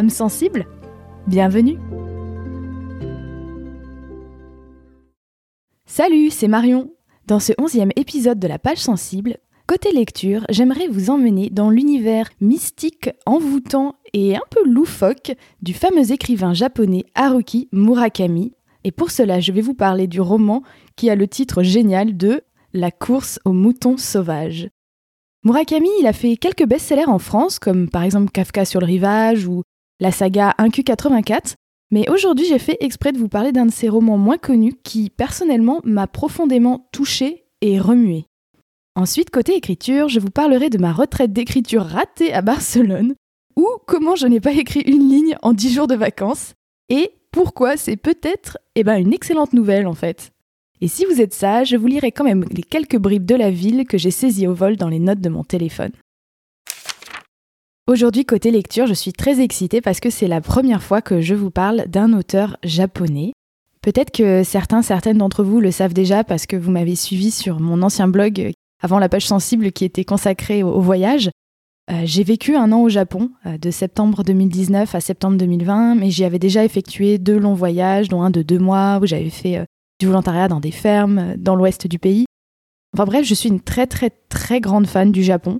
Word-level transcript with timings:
Âme 0.00 0.08
sensible 0.08 0.66
Bienvenue 1.26 1.76
Salut, 5.84 6.30
c'est 6.30 6.48
Marion 6.48 6.90
Dans 7.26 7.38
ce 7.38 7.52
onzième 7.58 7.90
épisode 7.96 8.38
de 8.38 8.48
la 8.48 8.58
page 8.58 8.78
sensible, 8.78 9.36
côté 9.66 9.92
lecture, 9.92 10.46
j'aimerais 10.48 10.88
vous 10.88 11.10
emmener 11.10 11.50
dans 11.50 11.68
l'univers 11.68 12.30
mystique, 12.40 13.10
envoûtant 13.26 13.96
et 14.14 14.36
un 14.36 14.42
peu 14.48 14.66
loufoque 14.66 15.34
du 15.60 15.74
fameux 15.74 16.12
écrivain 16.12 16.54
japonais 16.54 17.04
Haruki 17.14 17.68
Murakami. 17.70 18.54
Et 18.84 18.92
pour 18.92 19.10
cela, 19.10 19.38
je 19.38 19.52
vais 19.52 19.60
vous 19.60 19.74
parler 19.74 20.06
du 20.06 20.22
roman 20.22 20.62
qui 20.96 21.10
a 21.10 21.14
le 21.14 21.28
titre 21.28 21.62
génial 21.62 22.16
de 22.16 22.40
La 22.72 22.90
course 22.90 23.38
aux 23.44 23.52
moutons 23.52 23.98
sauvages. 23.98 24.70
Murakami, 25.44 25.90
il 26.00 26.06
a 26.06 26.14
fait 26.14 26.38
quelques 26.38 26.66
best-sellers 26.66 27.04
en 27.04 27.18
France, 27.18 27.58
comme 27.58 27.90
par 27.90 28.02
exemple 28.02 28.30
Kafka 28.30 28.64
sur 28.64 28.80
le 28.80 28.86
rivage 28.86 29.46
ou 29.46 29.62
la 30.00 30.10
saga 30.10 30.54
1Q84, 30.58 31.54
mais 31.92 32.08
aujourd'hui 32.08 32.46
j'ai 32.46 32.58
fait 32.58 32.78
exprès 32.80 33.12
de 33.12 33.18
vous 33.18 33.28
parler 33.28 33.52
d'un 33.52 33.66
de 33.66 33.70
ces 33.70 33.88
romans 33.88 34.18
moins 34.18 34.38
connus 34.38 34.74
qui, 34.82 35.10
personnellement, 35.10 35.80
m'a 35.84 36.06
profondément 36.06 36.88
touché 36.92 37.44
et 37.60 37.78
remué. 37.78 38.24
Ensuite, 38.96 39.30
côté 39.30 39.54
écriture, 39.54 40.08
je 40.08 40.18
vous 40.18 40.30
parlerai 40.30 40.70
de 40.70 40.78
ma 40.78 40.92
retraite 40.92 41.32
d'écriture 41.32 41.84
ratée 41.84 42.32
à 42.32 42.42
Barcelone, 42.42 43.14
ou 43.56 43.66
comment 43.86 44.16
je 44.16 44.26
n'ai 44.26 44.40
pas 44.40 44.52
écrit 44.52 44.80
une 44.80 45.08
ligne 45.08 45.36
en 45.42 45.52
10 45.52 45.74
jours 45.74 45.86
de 45.86 45.94
vacances, 45.94 46.54
et 46.88 47.12
pourquoi 47.30 47.76
c'est 47.76 47.96
peut-être 47.96 48.58
eh 48.74 48.82
ben, 48.82 48.96
une 48.96 49.12
excellente 49.12 49.52
nouvelle 49.52 49.86
en 49.86 49.94
fait. 49.94 50.32
Et 50.80 50.88
si 50.88 51.04
vous 51.04 51.20
êtes 51.20 51.34
sage, 51.34 51.68
je 51.68 51.76
vous 51.76 51.86
lirai 51.86 52.10
quand 52.10 52.24
même 52.24 52.44
les 52.50 52.62
quelques 52.62 52.96
bribes 52.96 53.26
de 53.26 53.34
la 53.34 53.50
ville 53.50 53.86
que 53.86 53.98
j'ai 53.98 54.10
saisies 54.10 54.46
au 54.46 54.54
vol 54.54 54.76
dans 54.76 54.88
les 54.88 54.98
notes 54.98 55.20
de 55.20 55.28
mon 55.28 55.44
téléphone. 55.44 55.92
Aujourd'hui, 57.90 58.24
côté 58.24 58.52
lecture, 58.52 58.86
je 58.86 58.94
suis 58.94 59.12
très 59.12 59.40
excitée 59.40 59.80
parce 59.80 59.98
que 59.98 60.10
c'est 60.10 60.28
la 60.28 60.40
première 60.40 60.80
fois 60.80 61.02
que 61.02 61.20
je 61.20 61.34
vous 61.34 61.50
parle 61.50 61.86
d'un 61.88 62.12
auteur 62.12 62.56
japonais. 62.62 63.32
Peut-être 63.82 64.12
que 64.12 64.44
certains, 64.44 64.82
certaines 64.82 65.18
d'entre 65.18 65.42
vous 65.42 65.58
le 65.58 65.72
savent 65.72 65.92
déjà 65.92 66.22
parce 66.22 66.46
que 66.46 66.54
vous 66.54 66.70
m'avez 66.70 66.94
suivi 66.94 67.32
sur 67.32 67.58
mon 67.58 67.82
ancien 67.82 68.06
blog 68.06 68.38
euh, 68.38 68.52
avant 68.80 69.00
la 69.00 69.08
page 69.08 69.26
sensible 69.26 69.72
qui 69.72 69.84
était 69.84 70.04
consacrée 70.04 70.62
au, 70.62 70.80
voyage. 70.80 71.30
Euh, 71.90 72.02
j'ai 72.04 72.22
vécu 72.22 72.54
un 72.54 72.70
an 72.70 72.82
au 72.82 72.88
Japon, 72.88 73.32
euh, 73.44 73.58
de 73.58 73.72
septembre 73.72 74.22
2019 74.22 74.94
à 74.94 75.00
septembre 75.00 75.36
2020, 75.36 75.96
mais 75.96 76.10
j'y 76.10 76.22
avais 76.22 76.38
déjà 76.38 76.64
effectué 76.64 77.18
deux 77.18 77.40
longs 77.40 77.54
voyages, 77.54 78.08
dont 78.08 78.22
un 78.22 78.30
de 78.30 78.42
deux 78.42 78.60
mois 78.60 79.00
où 79.02 79.06
j'avais 79.06 79.30
fait 79.30 79.66
du 79.98 80.06
volontariat 80.06 80.46
dans 80.46 80.60
des 80.60 80.70
fermes 80.70 81.34
dans 81.38 81.56
l'ouest 81.56 81.88
du 81.88 81.98
pays. 81.98 82.26
Enfin 82.94 83.04
bref, 83.04 83.26
je 83.26 83.34
suis 83.34 83.48
une 83.48 83.60
très 83.60 83.88
très 83.88 84.10
très 84.28 84.60
grande 84.60 84.86
fan 84.86 85.10
du 85.10 85.24
Japon. 85.24 85.58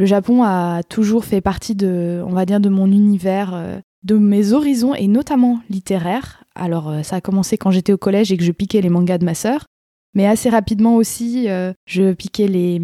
Le 0.00 0.06
Japon 0.06 0.42
a 0.44 0.82
toujours 0.82 1.26
fait 1.26 1.42
partie 1.42 1.74
de, 1.74 2.24
on 2.26 2.32
va 2.32 2.46
dire, 2.46 2.58
de 2.58 2.70
mon 2.70 2.86
univers, 2.86 3.52
euh, 3.52 3.78
de 4.02 4.16
mes 4.16 4.54
horizons 4.54 4.94
et 4.94 5.08
notamment 5.08 5.60
littéraires. 5.68 6.42
Alors 6.54 6.88
euh, 6.88 7.02
ça 7.02 7.16
a 7.16 7.20
commencé 7.20 7.58
quand 7.58 7.70
j'étais 7.70 7.92
au 7.92 7.98
collège 7.98 8.32
et 8.32 8.38
que 8.38 8.42
je 8.42 8.50
piquais 8.50 8.80
les 8.80 8.88
mangas 8.88 9.18
de 9.18 9.26
ma 9.26 9.34
sœur. 9.34 9.66
Mais 10.14 10.26
assez 10.26 10.48
rapidement 10.48 10.96
aussi, 10.96 11.50
euh, 11.50 11.74
je 11.84 12.14
piquais 12.14 12.48
les, 12.48 12.78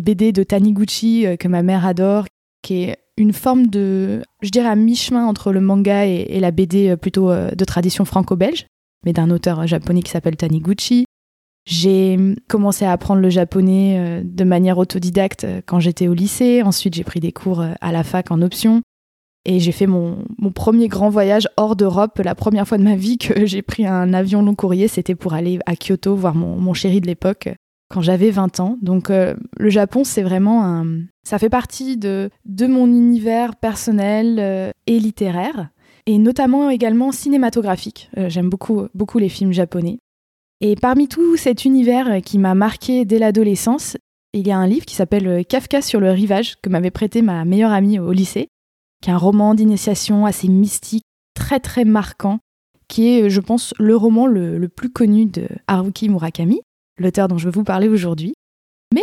BD 0.00 0.32
de 0.32 0.42
Taniguchi 0.44 1.26
que 1.38 1.46
ma 1.46 1.62
mère 1.62 1.84
adore, 1.84 2.24
qui 2.62 2.84
est 2.84 2.96
une 3.18 3.34
forme 3.34 3.66
de, 3.66 4.22
je 4.40 4.48
dirais, 4.48 4.68
à 4.68 4.74
mi-chemin 4.74 5.26
entre 5.26 5.52
le 5.52 5.60
manga 5.60 6.06
et, 6.06 6.24
et 6.30 6.40
la 6.40 6.52
BD 6.52 6.96
plutôt 6.96 7.28
de 7.34 7.64
tradition 7.66 8.06
franco-belge, 8.06 8.64
mais 9.04 9.12
d'un 9.12 9.28
auteur 9.28 9.66
japonais 9.66 10.00
qui 10.00 10.10
s'appelle 10.10 10.36
Taniguchi. 10.36 11.04
J'ai 11.64 12.18
commencé 12.48 12.84
à 12.84 12.92
apprendre 12.92 13.20
le 13.20 13.30
japonais 13.30 13.96
euh, 13.98 14.22
de 14.24 14.44
manière 14.44 14.78
autodidacte 14.78 15.44
euh, 15.44 15.60
quand 15.64 15.78
j'étais 15.78 16.08
au 16.08 16.14
lycée. 16.14 16.62
Ensuite, 16.62 16.94
j'ai 16.94 17.04
pris 17.04 17.20
des 17.20 17.32
cours 17.32 17.60
euh, 17.60 17.72
à 17.80 17.92
la 17.92 18.02
fac 18.02 18.30
en 18.30 18.42
option. 18.42 18.82
Et 19.44 19.58
j'ai 19.60 19.72
fait 19.72 19.86
mon, 19.86 20.24
premier 20.54 20.88
grand 20.88 21.08
voyage 21.08 21.48
hors 21.56 21.74
d'Europe. 21.74 22.20
La 22.24 22.34
première 22.34 22.66
fois 22.66 22.78
de 22.78 22.84
ma 22.84 22.96
vie 22.96 23.18
que 23.18 23.46
j'ai 23.46 23.62
pris 23.62 23.86
un 23.86 24.12
avion 24.12 24.42
long 24.42 24.54
courrier, 24.54 24.86
c'était 24.88 25.14
pour 25.14 25.34
aller 25.34 25.58
à 25.66 25.74
Kyoto 25.74 26.14
voir 26.14 26.34
mon, 26.34 26.74
chéri 26.74 27.00
de 27.00 27.06
l'époque 27.06 27.48
quand 27.90 28.02
j'avais 28.02 28.30
20 28.30 28.60
ans. 28.60 28.78
Donc 28.82 29.08
le 29.10 29.68
Japon, 29.68 30.04
c'est 30.04 30.22
vraiment 30.22 30.64
un... 30.64 30.86
Ça 31.24 31.40
fait 31.40 31.50
partie 31.50 31.96
de, 31.96 32.30
de 32.44 32.68
mon 32.68 32.86
univers 32.86 33.56
personnel 33.56 34.72
et 34.86 35.00
littéraire, 35.00 35.70
et 36.06 36.18
notamment 36.18 36.70
également 36.70 37.10
cinématographique. 37.10 38.10
J'aime 38.28 38.48
beaucoup, 38.48 38.86
beaucoup 38.94 39.18
les 39.18 39.28
films 39.28 39.52
japonais. 39.52 39.98
Et 40.64 40.76
parmi 40.76 41.08
tout 41.08 41.36
cet 41.36 41.64
univers 41.64 42.22
qui 42.22 42.38
m'a 42.38 42.54
marqué 42.54 43.04
dès 43.04 43.18
l'adolescence, 43.18 43.96
il 44.32 44.46
y 44.46 44.52
a 44.52 44.56
un 44.56 44.68
livre 44.68 44.86
qui 44.86 44.94
s'appelle 44.94 45.44
Kafka 45.44 45.82
sur 45.82 45.98
le 45.98 46.12
rivage 46.12 46.54
que 46.62 46.68
m'avait 46.68 46.92
prêté 46.92 47.20
ma 47.20 47.44
meilleure 47.44 47.72
amie 47.72 47.98
au 47.98 48.12
lycée, 48.12 48.46
qui 49.02 49.10
est 49.10 49.12
un 49.12 49.18
roman 49.18 49.56
d'initiation 49.56 50.24
assez 50.24 50.46
mystique, 50.46 51.02
très 51.34 51.58
très 51.58 51.84
marquant, 51.84 52.38
qui 52.86 53.08
est, 53.08 53.28
je 53.28 53.40
pense, 53.40 53.74
le 53.80 53.96
roman 53.96 54.28
le, 54.28 54.68
plus 54.68 54.88
connu 54.88 55.26
de 55.26 55.48
Haruki 55.66 56.08
Murakami, 56.08 56.60
l'auteur 56.96 57.26
dont 57.26 57.38
je 57.38 57.46
veux 57.46 57.52
vous 57.52 57.64
parler 57.64 57.88
aujourd'hui. 57.88 58.34
Mais 58.94 59.02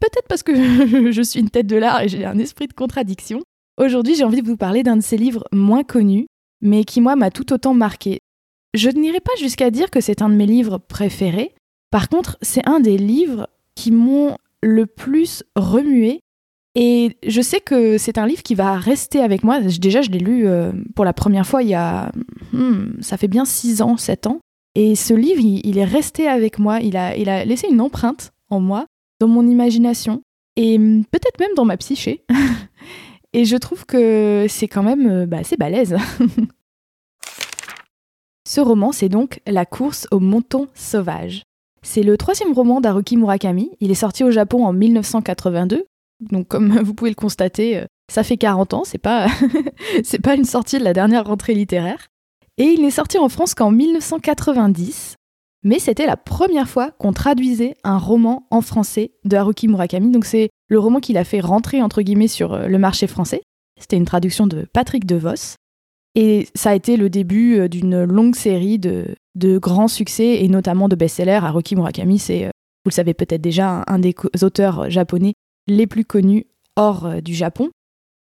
peut-être 0.00 0.28
parce 0.28 0.42
que 0.42 0.52
je 1.10 1.22
suis 1.22 1.40
une 1.40 1.48
tête 1.48 1.66
de 1.66 1.76
l'art 1.76 2.02
et 2.02 2.08
j'ai 2.08 2.26
un 2.26 2.38
esprit 2.38 2.66
de 2.66 2.74
contradiction, 2.74 3.40
aujourd'hui 3.78 4.14
j'ai 4.14 4.24
envie 4.24 4.42
de 4.42 4.46
vous 4.46 4.58
parler 4.58 4.82
d'un 4.82 4.98
de 4.98 5.02
ses 5.02 5.16
livres 5.16 5.44
moins 5.52 5.84
connus, 5.84 6.26
mais 6.60 6.84
qui 6.84 7.00
moi 7.00 7.16
m'a 7.16 7.30
tout 7.30 7.50
autant 7.54 7.72
marqué. 7.72 8.18
Je 8.74 8.90
n'irai 8.90 9.20
pas 9.20 9.32
jusqu'à 9.38 9.70
dire 9.70 9.90
que 9.90 10.00
c'est 10.00 10.22
un 10.22 10.28
de 10.28 10.34
mes 10.34 10.46
livres 10.46 10.78
préférés. 10.78 11.54
Par 11.90 12.08
contre, 12.08 12.36
c'est 12.42 12.66
un 12.68 12.80
des 12.80 12.98
livres 12.98 13.48
qui 13.74 13.90
m'ont 13.90 14.36
le 14.62 14.86
plus 14.86 15.42
remué. 15.56 16.20
Et 16.74 17.16
je 17.26 17.40
sais 17.40 17.60
que 17.60 17.98
c'est 17.98 18.18
un 18.18 18.26
livre 18.26 18.42
qui 18.42 18.54
va 18.54 18.76
rester 18.76 19.20
avec 19.20 19.42
moi. 19.42 19.60
Déjà, 19.60 20.02
je 20.02 20.10
l'ai 20.10 20.18
lu 20.18 20.46
euh, 20.46 20.72
pour 20.94 21.04
la 21.04 21.12
première 21.12 21.46
fois 21.46 21.62
il 21.62 21.70
y 21.70 21.74
a... 21.74 22.12
Hmm, 22.52 23.00
ça 23.00 23.16
fait 23.16 23.28
bien 23.28 23.44
6 23.44 23.82
ans, 23.82 23.96
7 23.96 24.26
ans. 24.26 24.40
Et 24.74 24.94
ce 24.94 25.14
livre, 25.14 25.40
il, 25.42 25.78
est 25.78 25.84
resté 25.84 26.28
avec 26.28 26.58
moi. 26.58 26.80
Il 26.80 26.96
a, 26.96 27.44
laissé 27.44 27.68
une 27.68 27.80
empreinte 27.80 28.32
en 28.50 28.60
moi, 28.60 28.86
dans 29.18 29.28
mon 29.28 29.46
imagination, 29.46 30.22
et 30.56 30.78
hmm, 30.78 31.04
peut-être 31.10 31.40
même 31.40 31.54
dans 31.56 31.64
ma 31.64 31.76
psyché. 31.76 32.24
et 33.32 33.44
je 33.44 33.56
trouve 33.56 33.86
que 33.86 34.46
c'est 34.48 34.68
quand 34.68 34.82
même 34.82 35.08
euh, 35.08 35.26
bah, 35.26 35.38
assez 35.38 35.56
balèze. 35.56 35.96
Ce 38.48 38.62
roman, 38.62 38.92
c'est 38.92 39.10
donc 39.10 39.42
La 39.46 39.66
course 39.66 40.08
au 40.10 40.20
monton 40.20 40.68
sauvage. 40.72 41.42
C'est 41.82 42.02
le 42.02 42.16
troisième 42.16 42.54
roman 42.54 42.80
d'Haruki 42.80 43.18
Murakami. 43.18 43.72
Il 43.80 43.90
est 43.90 43.94
sorti 43.94 44.24
au 44.24 44.30
Japon 44.30 44.64
en 44.64 44.72
1982. 44.72 45.84
Donc, 46.30 46.48
comme 46.48 46.80
vous 46.80 46.94
pouvez 46.94 47.10
le 47.10 47.14
constater, 47.14 47.76
euh, 47.76 47.84
ça 48.10 48.22
fait 48.22 48.38
40 48.38 48.72
ans. 48.72 48.82
C'est 48.86 48.96
pas, 48.96 49.26
pas 50.22 50.34
une 50.34 50.46
sortie 50.46 50.78
de 50.78 50.84
la 50.84 50.94
dernière 50.94 51.26
rentrée 51.26 51.52
littéraire. 51.52 52.06
Et 52.56 52.64
il 52.64 52.80
n'est 52.80 52.90
sorti 52.90 53.18
en 53.18 53.28
France 53.28 53.54
qu'en 53.54 53.70
1990. 53.70 55.16
Mais 55.62 55.78
c'était 55.78 56.06
la 56.06 56.16
première 56.16 56.70
fois 56.70 56.90
qu'on 56.92 57.12
traduisait 57.12 57.74
un 57.84 57.98
roman 57.98 58.46
en 58.50 58.62
français 58.62 59.12
de 59.26 59.36
Haruki 59.36 59.68
Murakami. 59.68 60.10
Donc, 60.10 60.24
c'est 60.24 60.48
le 60.68 60.78
roman 60.78 61.00
qu'il 61.00 61.18
a 61.18 61.24
fait 61.24 61.40
rentrer, 61.40 61.82
entre 61.82 62.00
guillemets, 62.00 62.28
sur 62.28 62.54
euh, 62.54 62.66
le 62.66 62.78
marché 62.78 63.08
français. 63.08 63.42
C'était 63.78 63.98
une 63.98 64.06
traduction 64.06 64.46
de 64.46 64.66
Patrick 64.72 65.04
DeVos. 65.04 65.56
Et 66.14 66.48
ça 66.54 66.70
a 66.70 66.74
été 66.74 66.96
le 66.96 67.10
début 67.10 67.58
euh, 67.58 67.68
d'une 67.68 68.04
longue 68.04 68.34
série 68.34 68.78
de, 68.78 69.14
grands 69.58 69.88
succès 69.88 70.42
et 70.42 70.48
notamment 70.48 70.88
de 70.88 70.96
best-sellers. 70.96 71.40
Haruki 71.44 71.76
Murakami, 71.76 72.18
c'est, 72.18 72.46
euh, 72.46 72.50
vous 72.84 72.90
le 72.90 72.92
savez 72.92 73.14
peut-être 73.14 73.40
déjà, 73.40 73.84
un 73.86 73.98
des 73.98 74.14
auteurs 74.42 74.90
japonais 74.90 75.34
les 75.66 75.86
plus 75.86 76.04
connus 76.04 76.46
hors 76.76 77.06
euh, 77.06 77.20
du 77.20 77.34
Japon. 77.34 77.70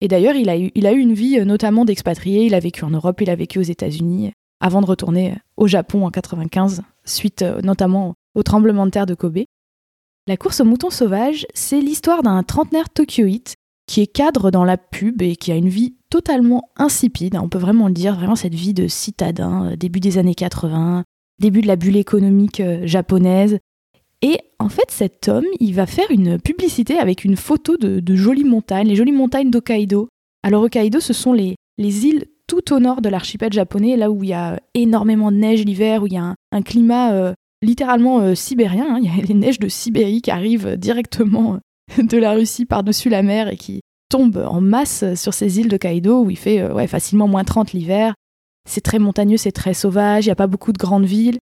Et 0.01 0.07
d'ailleurs, 0.07 0.35
il, 0.35 0.49
a 0.49 0.57
eu, 0.57 0.71
il 0.75 0.85
a 0.87 0.93
eu 0.93 0.99
une 0.99 1.13
vie 1.13 1.43
notamment 1.45 1.83
d'expatrié. 1.83 2.45
Il 2.45 2.53
a 2.53 2.59
vécu 2.59 2.85
en 2.85 2.89
Europe, 2.89 3.19
il 3.21 3.29
a 3.29 3.35
vécu 3.35 3.59
aux 3.59 3.63
États-Unis 3.63 4.31
avant 4.61 4.81
de 4.81 4.85
retourner 4.85 5.35
au 5.57 5.67
Japon 5.67 6.05
en 6.05 6.11
95, 6.11 6.83
suite 7.05 7.43
notamment 7.63 8.13
au 8.35 8.43
tremblement 8.43 8.85
de 8.85 8.91
terre 8.91 9.05
de 9.05 9.13
Kobe. 9.13 9.39
La 10.27 10.37
course 10.37 10.61
aux 10.61 10.65
moutons 10.65 10.89
sauvages, 10.89 11.47
c'est 11.53 11.81
l'histoire 11.81 12.23
d'un 12.23 12.43
trentenaire 12.43 12.89
tokyoïte 12.89 13.55
qui 13.87 14.01
est 14.01 14.07
cadre 14.07 14.51
dans 14.51 14.63
la 14.63 14.77
pub 14.77 15.21
et 15.21 15.35
qui 15.35 15.51
a 15.51 15.55
une 15.55 15.69
vie 15.69 15.95
totalement 16.09 16.69
insipide, 16.77 17.37
on 17.41 17.49
peut 17.49 17.57
vraiment 17.57 17.87
le 17.87 17.93
dire, 17.93 18.15
vraiment 18.15 18.35
cette 18.35 18.55
vie 18.55 18.73
de 18.73 18.87
citadin, 18.87 19.71
euh, 19.71 19.75
début 19.75 19.99
des 19.99 20.17
années 20.17 20.35
80, 20.35 21.03
début 21.39 21.61
de 21.61 21.67
la 21.67 21.75
bulle 21.75 21.97
économique 21.97 22.59
euh, 22.59 22.85
japonaise. 22.85 23.59
Et 24.21 24.39
en 24.59 24.69
fait, 24.69 24.89
cet 24.89 25.29
homme, 25.29 25.45
il 25.59 25.73
va 25.73 25.85
faire 25.85 26.09
une 26.09 26.39
publicité 26.39 26.97
avec 26.97 27.23
une 27.23 27.37
photo 27.37 27.77
de, 27.77 28.15
jolies 28.15 28.43
montagnes, 28.43 28.87
les 28.87 28.95
jolies 28.95 29.13
montagnes 29.13 29.49
d'Hokkaido. 29.49 30.09
Alors 30.43 30.63
Hokkaido, 30.63 30.99
ce 30.99 31.13
sont 31.13 31.31
les, 31.31 31.55
les 31.77 32.05
îles 32.05 32.25
tout 32.45 32.73
au 32.73 32.79
nord 32.79 33.01
de 33.01 33.07
l'archipel 33.07 33.53
japonais, 33.53 33.95
là 33.95 34.11
où 34.11 34.23
il 34.23 34.31
y 34.31 34.33
a 34.33 34.59
énormément 34.73 35.31
de 35.31 35.37
neige 35.37 35.63
l'hiver, 35.63 36.03
où 36.03 36.07
il 36.07 36.13
y 36.13 36.17
a 36.17 36.35
un, 36.51 36.61
climat 36.61 37.13
euh, 37.13 37.33
littéralement 37.61 38.35
sibérien. 38.35 38.95
Hein. 38.95 38.99
Il 39.01 39.05
y 39.05 39.21
a 39.21 39.25
les 39.25 39.33
neiges 39.33 39.59
de 39.59 39.69
Sibérie 39.69 40.21
qui 40.21 40.31
arrivent 40.31 40.75
directement 40.75 41.59
de 41.97 42.17
la 42.17 42.33
Russie 42.33 42.65
par-dessus 42.65 43.07
la 43.07 43.23
mer 43.23 43.47
et 43.47 43.55
qui 43.55 43.79
tombent 44.09 44.45
en 44.47 44.61
masse 44.61 45.03
sur 45.15 45.33
ces 45.33 45.59
îles 45.59 45.69
de 45.69 45.77
Kaido 45.77 46.23
où 46.23 46.29
il 46.29 46.37
fait 46.37 46.69
ouais, 46.71 46.87
facilement 46.87 47.27
moins 47.27 47.43
30 47.43 47.73
l'hiver. 47.73 48.13
C'est 48.67 48.81
très 48.81 48.99
montagneux, 48.99 49.37
c'est 49.37 49.51
très 49.51 49.73
sauvage, 49.73 50.25
il 50.25 50.27
n'y 50.27 50.33
a 50.33 50.35
pas 50.35 50.47
beaucoup 50.47 50.73
de 50.73 50.77
grandes 50.77 51.05
villes. 51.05 51.37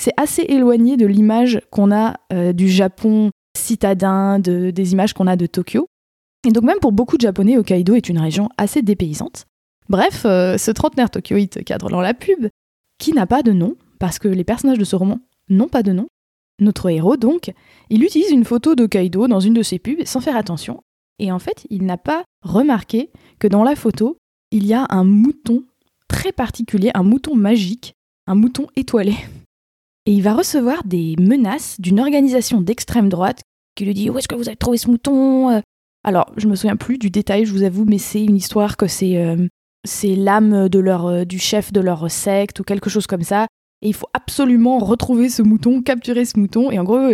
C'est 0.00 0.14
assez 0.16 0.42
éloigné 0.42 0.96
de 0.96 1.06
l'image 1.06 1.60
qu'on 1.70 1.92
a 1.92 2.16
du 2.52 2.68
Japon 2.68 3.30
citadin, 3.56 4.38
de, 4.38 4.70
des 4.70 4.92
images 4.92 5.12
qu'on 5.12 5.26
a 5.26 5.36
de 5.36 5.46
Tokyo. 5.46 5.86
Et 6.46 6.50
donc 6.50 6.64
même 6.64 6.80
pour 6.80 6.92
beaucoup 6.92 7.16
de 7.16 7.22
Japonais, 7.22 7.56
Hokkaido 7.56 7.94
est 7.94 8.08
une 8.08 8.18
région 8.18 8.48
assez 8.56 8.82
dépaysante. 8.82 9.46
Bref, 9.88 10.22
euh, 10.24 10.58
ce 10.58 10.70
trentenaire 10.70 11.10
tokyoïte 11.10 11.64
cadre 11.64 11.88
dans 11.88 12.00
la 12.00 12.14
pub, 12.14 12.48
qui 12.98 13.12
n'a 13.12 13.26
pas 13.26 13.42
de 13.42 13.52
nom, 13.52 13.76
parce 13.98 14.18
que 14.18 14.28
les 14.28 14.44
personnages 14.44 14.78
de 14.78 14.84
ce 14.84 14.96
roman 14.96 15.18
n'ont 15.48 15.68
pas 15.68 15.82
de 15.82 15.92
nom, 15.92 16.08
notre 16.60 16.88
héros 16.90 17.16
donc, 17.16 17.52
il 17.90 18.02
utilise 18.02 18.30
une 18.30 18.44
photo 18.44 18.74
d'Hokkaido 18.74 19.28
dans 19.28 19.40
une 19.40 19.54
de 19.54 19.62
ses 19.62 19.78
pubs 19.78 20.04
sans 20.04 20.20
faire 20.20 20.36
attention, 20.36 20.80
et 21.22 21.32
en 21.32 21.38
fait 21.38 21.66
il 21.70 21.84
n'a 21.84 21.96
pas 21.96 22.24
remarqué 22.42 23.10
que 23.38 23.48
dans 23.48 23.64
la 23.64 23.76
photo, 23.76 24.18
il 24.50 24.66
y 24.66 24.74
a 24.74 24.86
un 24.90 25.04
mouton 25.04 25.64
très 26.08 26.32
particulier, 26.32 26.90
un 26.94 27.02
mouton 27.02 27.34
magique, 27.34 27.94
un 28.26 28.34
mouton 28.34 28.66
étoilé. 28.76 29.14
Et 30.04 30.12
il 30.12 30.22
va 30.22 30.34
recevoir 30.34 30.82
des 30.84 31.14
menaces 31.20 31.80
d'une 31.80 32.00
organisation 32.00 32.60
d'extrême 32.60 33.08
droite 33.08 33.42
qui 33.76 33.84
lui 33.84 33.94
dit 33.94 34.10
Où 34.10 34.18
est-ce 34.18 34.26
que 34.26 34.34
vous 34.34 34.48
avez 34.48 34.56
trouvé 34.56 34.76
ce 34.76 34.90
mouton 34.90 35.50
euh, 35.50 35.60
alors, 36.04 36.32
je 36.36 36.48
me 36.48 36.56
souviens 36.56 36.76
plus 36.76 36.98
du 36.98 37.10
détail, 37.10 37.44
je 37.44 37.52
vous 37.52 37.62
avoue, 37.62 37.84
mais 37.84 37.98
c'est 37.98 38.24
une 38.24 38.36
histoire 38.36 38.76
que 38.76 38.88
c'est 38.88 39.18
euh, 39.18 39.46
l'âme 40.02 40.52
euh, 40.52 41.24
du 41.24 41.38
chef 41.38 41.72
de 41.72 41.80
leur 41.80 42.10
secte 42.10 42.58
ou 42.60 42.64
quelque 42.64 42.90
chose 42.90 43.06
comme 43.06 43.22
ça. 43.22 43.46
Et 43.82 43.88
il 43.88 43.94
faut 43.94 44.08
absolument 44.12 44.78
retrouver 44.78 45.28
ce 45.28 45.42
mouton, 45.42 45.82
capturer 45.82 46.24
ce 46.24 46.38
mouton. 46.38 46.70
Et 46.70 46.78
en 46.78 46.84
gros, 46.84 47.08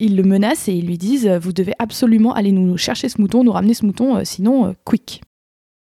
ils 0.00 0.16
le 0.16 0.22
menacent 0.22 0.68
et 0.68 0.74
ils 0.74 0.86
lui 0.86 0.98
disent 0.98 1.28
Vous 1.28 1.52
devez 1.52 1.74
absolument 1.78 2.34
aller 2.34 2.52
nous 2.52 2.76
chercher 2.76 3.08
ce 3.08 3.20
mouton, 3.20 3.44
nous 3.44 3.52
ramener 3.52 3.74
ce 3.74 3.86
mouton, 3.86 4.24
sinon, 4.24 4.74
quick. 4.84 5.22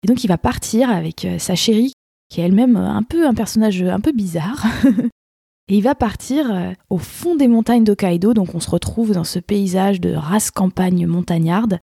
Et 0.04 0.08
donc, 0.08 0.24
il 0.24 0.28
va 0.28 0.38
partir 0.38 0.90
avec 0.90 1.28
sa 1.38 1.56
chérie, 1.56 1.94
qui 2.30 2.42
est 2.42 2.46
elle-même 2.46 2.76
un 2.76 3.04
peu 3.04 3.28
un 3.28 3.34
personnage 3.34 3.82
un 3.84 4.00
peu 4.00 4.12
bizarre. 4.12 4.66
et 5.68 5.78
il 5.78 5.82
va 5.82 5.96
partir 5.96 6.74
au 6.90 6.98
fond 6.98 7.36
des 7.36 7.48
montagnes 7.48 7.84
d'Hokkaido, 7.84 8.34
donc 8.34 8.56
on 8.56 8.60
se 8.60 8.70
retrouve 8.70 9.14
dans 9.14 9.24
ce 9.24 9.40
paysage 9.40 10.02
de 10.02 10.14
race 10.14 10.52
campagne 10.52 11.06
montagnarde 11.06 11.80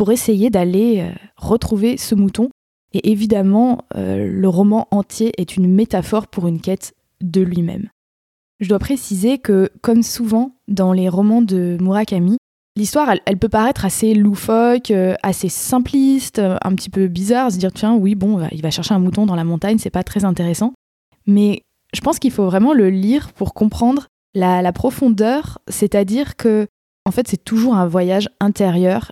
pour 0.00 0.12
essayer 0.12 0.48
d'aller 0.48 1.00
euh, 1.00 1.12
retrouver 1.36 1.98
ce 1.98 2.14
mouton. 2.14 2.48
Et 2.94 3.10
évidemment, 3.10 3.84
euh, 3.96 4.26
le 4.26 4.48
roman 4.48 4.88
entier 4.92 5.34
est 5.36 5.58
une 5.58 5.70
métaphore 5.70 6.26
pour 6.26 6.48
une 6.48 6.62
quête 6.62 6.94
de 7.20 7.42
lui-même. 7.42 7.90
Je 8.60 8.70
dois 8.70 8.78
préciser 8.78 9.36
que, 9.36 9.70
comme 9.82 10.02
souvent 10.02 10.56
dans 10.70 10.92
les 10.92 11.08
romans 11.08 11.42
de 11.42 11.76
Murakami, 11.80 12.38
l'histoire, 12.76 13.12
elle, 13.26 13.38
peut 13.38 13.48
paraître 13.48 13.84
assez 13.84 14.14
loufoque, 14.14 14.90
euh, 14.90 15.14
assez 15.22 15.48
simpliste, 15.50 16.38
un 16.38 16.74
petit 16.74 16.90
peu 16.90 17.08
bizarre, 17.08 17.52
se 17.52 17.58
dire 17.58 17.72
tiens, 17.72 17.94
oui, 17.94 18.14
bon, 18.14 18.46
il 18.52 18.62
va 18.62 18.70
chercher 18.70 18.94
un 18.94 18.98
mouton 18.98 19.26
dans 19.26 19.36
la 19.36 19.44
montagne, 19.44 19.78
c'est 19.78 19.90
pas 19.90 20.04
très 20.04 20.24
intéressant. 20.24 20.72
Mais 21.26 21.62
je 21.92 22.00
pense 22.00 22.18
qu'il 22.18 22.30
faut 22.30 22.46
vraiment 22.46 22.72
le 22.72 22.88
lire 22.88 23.32
pour 23.32 23.52
comprendre 23.52 24.06
la, 24.34 24.62
la 24.62 24.72
profondeur, 24.72 25.58
c'est-à-dire 25.68 26.36
que, 26.36 26.66
en 27.04 27.10
fait, 27.10 27.28
c'est 27.28 27.44
toujours 27.44 27.74
un 27.74 27.86
voyage 27.86 28.28
intérieur 28.40 29.10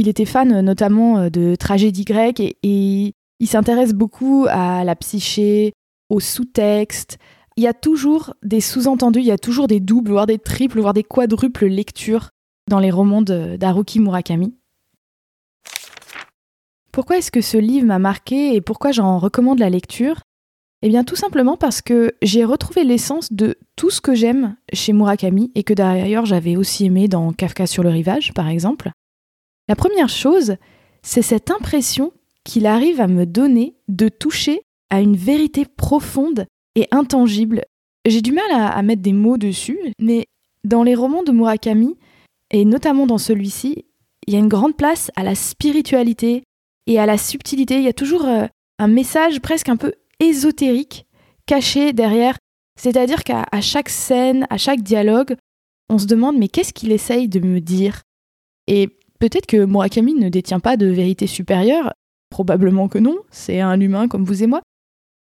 il 0.00 0.08
était 0.08 0.24
fan 0.24 0.52
euh, 0.52 0.62
notamment 0.62 1.18
euh, 1.18 1.30
de 1.30 1.54
tragédies 1.54 2.04
grecques 2.04 2.40
et, 2.40 3.14
il 3.42 3.46
s'intéresse 3.46 3.94
beaucoup 3.94 4.44
à 4.50 4.84
la 4.84 4.94
psyché, 4.94 5.72
au 6.10 6.20
sous-texte. 6.20 7.16
Il 7.60 7.64
y 7.64 7.66
a 7.66 7.74
toujours 7.74 8.32
des 8.42 8.62
sous-entendus, 8.62 9.20
il 9.20 9.26
y 9.26 9.30
a 9.30 9.36
toujours 9.36 9.66
des 9.66 9.80
doubles, 9.80 10.12
voire 10.12 10.24
des 10.24 10.38
triples, 10.38 10.80
voire 10.80 10.94
des 10.94 11.04
quadruples 11.04 11.66
lectures 11.66 12.30
dans 12.70 12.78
les 12.78 12.90
romans 12.90 13.20
d'Haruki 13.20 14.00
Murakami. 14.00 14.54
Pourquoi 16.90 17.18
est-ce 17.18 17.30
que 17.30 17.42
ce 17.42 17.58
livre 17.58 17.86
m'a 17.86 17.98
marqué 17.98 18.54
et 18.54 18.62
pourquoi 18.62 18.92
j'en 18.92 19.18
recommande 19.18 19.58
la 19.58 19.68
lecture? 19.68 20.20
Eh 20.80 20.88
bien 20.88 21.04
tout 21.04 21.16
simplement 21.16 21.58
parce 21.58 21.82
que 21.82 22.14
j'ai 22.22 22.46
retrouvé 22.46 22.82
l'essence 22.82 23.30
de 23.30 23.58
tout 23.76 23.90
ce 23.90 24.00
que 24.00 24.14
j'aime 24.14 24.56
chez 24.72 24.94
Murakami 24.94 25.52
et 25.54 25.62
que 25.62 25.74
d'ailleurs 25.74 26.24
j'avais 26.24 26.56
aussi 26.56 26.86
aimé 26.86 27.08
dans 27.08 27.30
Kafka 27.34 27.66
sur 27.66 27.82
le 27.82 27.90
rivage 27.90 28.32
par 28.32 28.48
exemple. 28.48 28.90
La 29.68 29.76
première 29.76 30.08
chose, 30.08 30.56
c'est 31.02 31.20
cette 31.20 31.50
impression 31.50 32.14
qu'il 32.42 32.64
arrive 32.64 33.02
à 33.02 33.06
me 33.06 33.26
donner 33.26 33.76
de 33.88 34.08
toucher 34.08 34.62
à 34.88 35.02
une 35.02 35.14
vérité 35.14 35.66
profonde 35.66 36.46
intangible. 36.90 37.64
J'ai 38.06 38.22
du 38.22 38.32
mal 38.32 38.50
à, 38.52 38.80
mettre 38.82 39.02
des 39.02 39.12
mots 39.12 39.36
dessus, 39.36 39.78
mais 40.00 40.26
dans 40.64 40.82
les 40.82 40.94
romans 40.94 41.22
de 41.22 41.32
Murakami, 41.32 41.96
et 42.50 42.64
notamment 42.64 43.06
dans 43.06 43.18
celui-ci, 43.18 43.84
il 44.26 44.34
y 44.34 44.36
a 44.36 44.40
une 44.40 44.48
grande 44.48 44.76
place 44.76 45.10
à 45.16 45.22
la 45.22 45.34
spiritualité 45.34 46.42
et 46.86 46.98
à 46.98 47.06
la 47.06 47.18
subtilité. 47.18 47.76
Il 47.76 47.84
y 47.84 47.88
a 47.88 47.92
toujours 47.92 48.24
euh, 48.24 48.46
un 48.78 48.88
message 48.88 49.40
presque 49.40 49.68
un 49.68 49.76
peu 49.76 49.92
ésotérique 50.18 51.06
caché 51.46 51.92
derrière. 51.92 52.36
C'est-à-dire 52.78 53.24
qu'à 53.24 53.46
chaque 53.60 53.88
scène, 53.88 54.46
à 54.50 54.56
chaque 54.56 54.82
dialogue, 54.82 55.36
on 55.88 55.98
se 55.98 56.06
demande 56.06 56.38
mais 56.38 56.48
qu'est-ce 56.48 56.72
qu'il 56.72 56.92
essaye 56.92 57.28
de 57.28 57.40
me 57.40 57.60
dire? 57.60 58.02
Et 58.66 58.88
Peut-être 59.20 59.46
que 59.46 59.66
Murakami 59.66 60.14
ne 60.14 60.30
détient 60.30 60.60
pas 60.60 60.78
de 60.78 60.86
vérité 60.86 61.26
supérieure, 61.26 61.92
probablement 62.30 62.88
que 62.88 62.98
non, 62.98 63.18
c'est 63.30 63.60
un 63.60 63.78
humain 63.78 64.08
comme 64.08 64.24
vous 64.24 64.42
et 64.42 64.46
moi, 64.46 64.62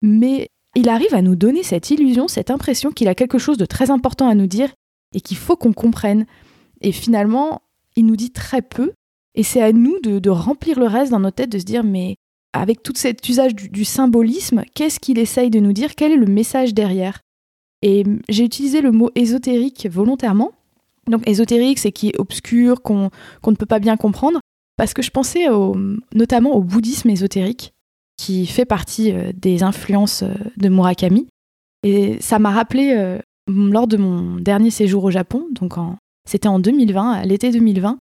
mais 0.01 0.49
il 0.75 0.89
arrive 0.89 1.13
à 1.13 1.21
nous 1.21 1.35
donner 1.35 1.63
cette 1.63 1.89
illusion, 1.89 2.27
cette 2.27 2.51
impression 2.51 2.91
qu'il 2.91 3.07
a 3.07 3.15
quelque 3.15 3.37
chose 3.37 3.57
de 3.57 3.65
très 3.65 3.91
important 3.91 4.27
à 4.27 4.35
nous 4.35 4.47
dire 4.47 4.73
et 5.13 5.21
qu'il 5.21 5.37
faut 5.37 5.55
qu'on 5.55 5.73
comprenne. 5.73 6.25
Et 6.81 6.91
finalement, 6.91 7.61
il 7.95 8.05
nous 8.05 8.17
dit 8.17 8.31
très 8.31 8.61
peu, 8.61 8.91
et 9.35 9.43
c'est 9.43 9.61
à 9.61 9.71
nous 9.71 9.99
de, 9.99 10.29
remplir 10.29 10.79
le 10.79 10.87
reste 10.87 11.11
dans 11.11 11.19
nos 11.19 11.31
têtes, 11.31 11.51
de 11.51 11.59
se 11.59 11.63
dire 11.63 11.83
mais 11.83 12.15
avec 12.53 12.83
tout 12.83 12.93
cet 12.95 13.27
usage 13.27 13.53
du 13.55 13.83
symbolisme, 13.83 14.63
qu'est-ce 14.73 14.99
qu'il 14.99 15.19
essaye 15.19 15.49
de 15.49 15.59
nous 15.59 15.73
dire? 15.73 15.95
Quel 15.95 16.11
est 16.11 16.17
le 16.17 16.25
message 16.25 16.73
derrière? 16.73 17.19
Et 17.81 18.03
j'ai 18.29 18.45
utilisé 18.45 18.81
le 18.81 18.91
mot 18.91 19.11
ésotérique 19.15 19.87
volontairement. 19.91 20.51
Donc 21.07 21.27
ésotérique, 21.27 21.79
c'est 21.79 21.91
qui 21.91 22.09
est 22.09 22.19
obscur, 22.19 22.81
qu'on 22.81 23.11
ne 23.45 23.55
peut 23.55 23.65
pas 23.65 23.79
bien 23.79 23.97
comprendre, 23.97 24.39
parce 24.77 24.93
que 24.93 25.01
je 25.01 25.11
pensais 25.11 25.45
notamment 26.13 26.55
au 26.55 26.61
bouddhisme 26.61 27.09
ésotérique, 27.09 27.73
qui 28.17 28.45
fait 28.45 28.65
partie 28.65 29.11
euh, 29.11 29.31
des 29.35 29.63
influences 29.63 30.23
euh, 30.23 30.33
de 30.57 30.69
Murakami. 30.69 31.27
Et 31.83 32.17
ça 32.21 32.39
m'a 32.39 32.51
rappelé, 32.51 32.93
euh, 32.95 33.19
lors 33.47 33.87
de 33.87 33.97
mon 33.97 34.37
dernier 34.37 34.71
séjour 34.71 35.03
au 35.03 35.11
Japon, 35.11 35.47
donc 35.51 35.73
c'était 36.27 36.47
en 36.47 36.59
2020, 36.59 37.11
à 37.11 37.25
l'été 37.25 37.51
2020, 37.51 37.99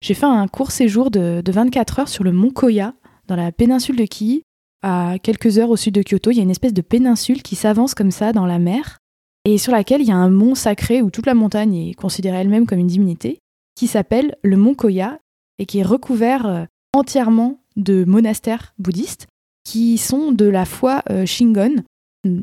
j'ai 0.00 0.14
fait 0.14 0.26
un 0.26 0.46
court 0.46 0.70
séjour 0.70 1.10
de, 1.10 1.40
de, 1.44 1.52
24 1.52 1.98
heures 1.98 2.08
sur 2.08 2.22
le 2.22 2.30
mont 2.30 2.50
Koya, 2.50 2.94
dans 3.26 3.34
la 3.34 3.50
péninsule 3.50 3.96
de 3.96 4.04
Kii, 4.04 4.42
à 4.82 5.16
quelques 5.20 5.58
heures 5.58 5.70
au 5.70 5.76
sud 5.76 5.94
de 5.94 6.02
Kyoto. 6.02 6.30
Il 6.30 6.36
y 6.36 6.40
a 6.40 6.44
une 6.44 6.50
espèce 6.50 6.74
de 6.74 6.82
péninsule 6.82 7.42
qui 7.42 7.56
s'avance 7.56 7.94
comme 7.94 8.12
ça 8.12 8.32
dans 8.32 8.46
la 8.46 8.60
mer 8.60 8.98
et 9.44 9.58
sur 9.58 9.72
laquelle 9.72 10.02
il 10.02 10.08
y 10.08 10.12
a 10.12 10.16
un 10.16 10.30
mont 10.30 10.54
sacré 10.54 11.02
où 11.02 11.10
toute 11.10 11.26
la 11.26 11.34
montagne 11.34 11.74
est 11.74 11.94
considérée 11.94 12.36
elle-même 12.36 12.66
comme 12.66 12.78
une 12.78 12.86
divinité, 12.86 13.38
qui 13.74 13.88
s'appelle 13.88 14.36
le 14.42 14.56
mont 14.56 14.74
Koya 14.74 15.18
et 15.58 15.66
qui 15.66 15.78
est 15.80 15.84
recouvert 15.84 16.68
entièrement 16.92 17.58
de 17.76 18.04
monastères 18.04 18.74
bouddhistes 18.78 19.26
qui 19.64 19.98
sont 19.98 20.32
de 20.32 20.46
la 20.46 20.64
foi 20.64 21.02
euh, 21.10 21.26
Shingon, 21.26 21.76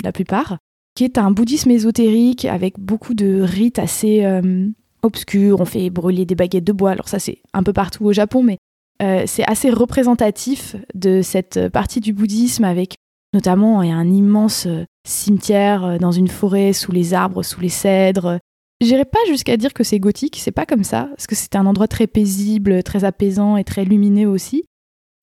la 0.04 0.12
plupart, 0.12 0.58
qui 0.96 1.04
est 1.04 1.18
un 1.18 1.32
bouddhisme 1.32 1.72
ésotérique 1.72 2.46
avec 2.46 2.80
beaucoup 2.80 3.14
de 3.14 3.42
rites 3.42 3.80
assez 3.80 4.26
euh, 4.26 4.68
obscurs. 5.02 5.62
On 5.62 5.66
fait 5.66 5.90
brûler 5.90 6.26
des 6.26 6.36
baguettes 6.36 6.64
de 6.64 6.74
bois, 6.74 6.92
alors 6.92 7.08
ça 7.08 7.20
c'est 7.20 7.40
un 7.54 7.64
peu 7.64 7.74
partout 7.74 8.06
au 8.06 8.14
Japon, 8.14 8.44
mais 8.44 8.58
c'est 9.26 9.50
assez 9.50 9.72
représentatif 9.72 10.76
de 10.94 11.24
cette 11.24 11.70
partie 11.70 12.02
du 12.02 12.14
bouddhisme 12.14 12.66
avec 12.66 12.98
notamment 13.34 13.80
un 13.80 14.08
immense 14.08 14.68
cimetière 15.06 15.86
euh, 15.86 15.98
dans 15.98 16.12
une 16.12 16.28
forêt, 16.28 16.74
sous 16.74 16.92
les 16.92 17.14
arbres, 17.14 17.44
sous 17.44 17.62
les 17.62 17.70
cèdres. 17.70 18.40
J'irai 18.82 19.06
pas 19.06 19.20
jusqu'à 19.28 19.58
dire 19.58 19.74
que 19.74 19.84
c'est 19.84 20.00
gothique, 20.00 20.38
c'est 20.40 20.52
pas 20.52 20.66
comme 20.66 20.84
ça, 20.84 21.10
parce 21.12 21.28
que 21.28 21.36
c'est 21.36 21.56
un 21.56 21.66
endroit 21.66 21.88
très 21.88 22.08
paisible, 22.08 22.82
très 22.84 23.04
apaisant 23.04 23.58
et 23.58 23.64
très 23.64 23.86
lumineux 23.86 24.28
aussi. 24.28 24.66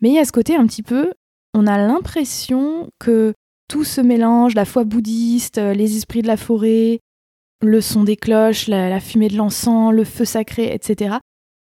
Mais 0.00 0.10
il 0.10 0.14
y 0.14 0.18
a 0.18 0.24
ce 0.24 0.32
côté 0.32 0.54
un 0.54 0.66
petit 0.66 0.84
peu, 0.84 1.12
on 1.54 1.66
a 1.66 1.78
l'impression 1.78 2.90
que 2.98 3.34
tout 3.68 3.84
se 3.84 4.00
mélange, 4.00 4.54
la 4.54 4.64
foi 4.64 4.84
bouddhiste, 4.84 5.58
euh, 5.58 5.74
les 5.74 5.96
esprits 5.96 6.22
de 6.22 6.26
la 6.26 6.36
forêt, 6.36 7.00
le 7.60 7.80
son 7.80 8.04
des 8.04 8.16
cloches, 8.16 8.68
la, 8.68 9.00
fumée 9.00 9.28
de 9.28 9.36
l'encens, 9.36 9.92
le 9.92 10.04
feu 10.04 10.24
sacré, 10.24 10.72
etc. 10.72 11.16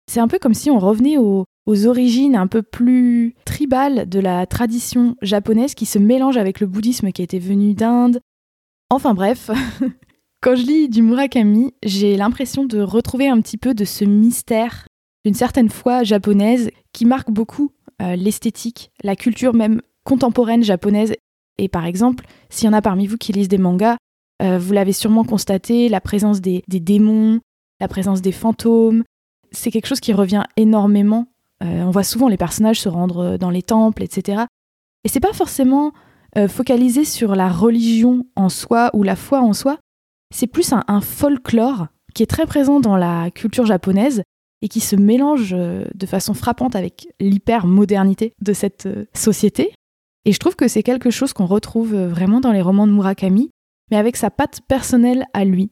C'est 0.09 0.19
un 0.19 0.27
peu 0.27 0.39
comme 0.39 0.53
si 0.53 0.69
on 0.69 0.79
revenait 0.79 1.17
aux 1.17 1.45
origines 1.85 2.35
un 2.35 2.47
peu 2.47 2.61
plus 2.61 3.35
tribales 3.45 4.07
de 4.07 4.19
la 4.19 4.45
tradition 4.45 5.15
japonaise 5.21 5.75
qui 5.75 5.85
se 5.85 5.99
mélange 5.99 6.37
avec 6.37 6.59
le 6.59 6.67
bouddhisme 6.67 7.11
qui 7.11 7.21
était 7.21 7.39
venu 7.39 7.73
d'Inde. 7.73 8.21
Enfin 8.89 9.13
bref, 9.13 9.49
quand 10.41 10.55
je 10.55 10.65
lis 10.65 10.89
du 10.89 11.01
Murakami, 11.01 11.73
j'ai 11.83 12.15
l'impression 12.15 12.65
de 12.65 12.79
retrouver 12.79 13.27
un 13.27 13.41
petit 13.41 13.57
peu 13.57 13.73
de 13.73 13.85
ce 13.85 14.05
mystère 14.05 14.87
d'une 15.25 15.33
certaine 15.33 15.69
foi 15.69 16.03
japonaise 16.03 16.69
qui 16.93 17.05
marque 17.05 17.31
beaucoup 17.31 17.71
l'esthétique, 17.99 18.91
la 19.03 19.15
culture 19.15 19.53
même 19.53 19.81
contemporaine 20.03 20.63
japonaise. 20.63 21.13
Et 21.57 21.67
par 21.67 21.85
exemple, 21.85 22.25
s'il 22.49 22.65
y 22.65 22.69
en 22.69 22.73
a 22.73 22.81
parmi 22.81 23.07
vous 23.07 23.17
qui 23.17 23.33
lisent 23.33 23.47
des 23.47 23.57
mangas, 23.57 23.97
euh, 24.41 24.59
vous 24.59 24.73
l'avez 24.73 24.93
sûrement 24.93 25.23
constaté, 25.23 25.89
la 25.89 26.01
présence 26.01 26.41
des, 26.41 26.63
démons, 26.67 27.39
la 27.79 27.87
présence 27.87 28.21
des 28.21 28.31
fantômes, 28.31 29.03
c'est 29.51 29.71
quelque 29.71 29.87
chose 29.87 29.99
qui 29.99 30.13
revient 30.13 30.43
énormément. 30.55 31.27
Euh, 31.63 31.83
on 31.83 31.89
voit 31.89 32.03
souvent 32.03 32.27
les 32.27 32.37
personnages 32.37 32.79
se 32.79 32.89
rendre 32.89 33.37
dans 33.37 33.49
les 33.49 33.63
temples, 33.63 34.03
etc. 34.03 34.43
Et 35.03 35.09
c'est 35.09 35.19
pas 35.19 35.33
forcément 35.33 35.91
euh, 36.37 36.47
focalisé 36.47 37.03
sur 37.03 37.35
la 37.35 37.49
religion 37.49 38.25
en 38.35 38.49
soi 38.49 38.91
ou 38.93 39.03
la 39.03 39.15
foi 39.15 39.41
en 39.41 39.53
soi, 39.53 39.77
c'est 40.33 40.47
plus 40.47 40.73
un, 40.73 41.01
folklore 41.01 41.87
qui 42.13 42.23
est 42.23 42.27
très 42.27 42.45
présent 42.45 42.79
dans 42.79 42.97
la 42.97 43.31
culture 43.31 43.65
japonaise 43.65 44.23
et 44.61 44.69
qui 44.69 44.79
se 44.79 44.95
mélange 44.95 45.51
de 45.51 46.05
façon 46.05 46.33
frappante 46.33 46.75
avec 46.75 47.07
l'hyper-modernité 47.19 48.33
de 48.41 48.53
cette 48.53 48.87
société. 49.15 49.73
Et 50.25 50.31
je 50.31 50.39
trouve 50.39 50.55
que 50.55 50.67
c'est 50.67 50.83
quelque 50.83 51.09
chose 51.09 51.33
qu'on 51.33 51.45
retrouve 51.45 51.95
vraiment 51.95 52.39
dans 52.39 52.51
les 52.51 52.61
romans 52.61 52.87
de 52.87 52.91
Murakami, 52.91 53.49
mais 53.91 53.97
avec 53.97 54.17
sa 54.17 54.29
patte 54.29 54.61
personnelle 54.67 55.25
à 55.33 55.45
lui. 55.45 55.69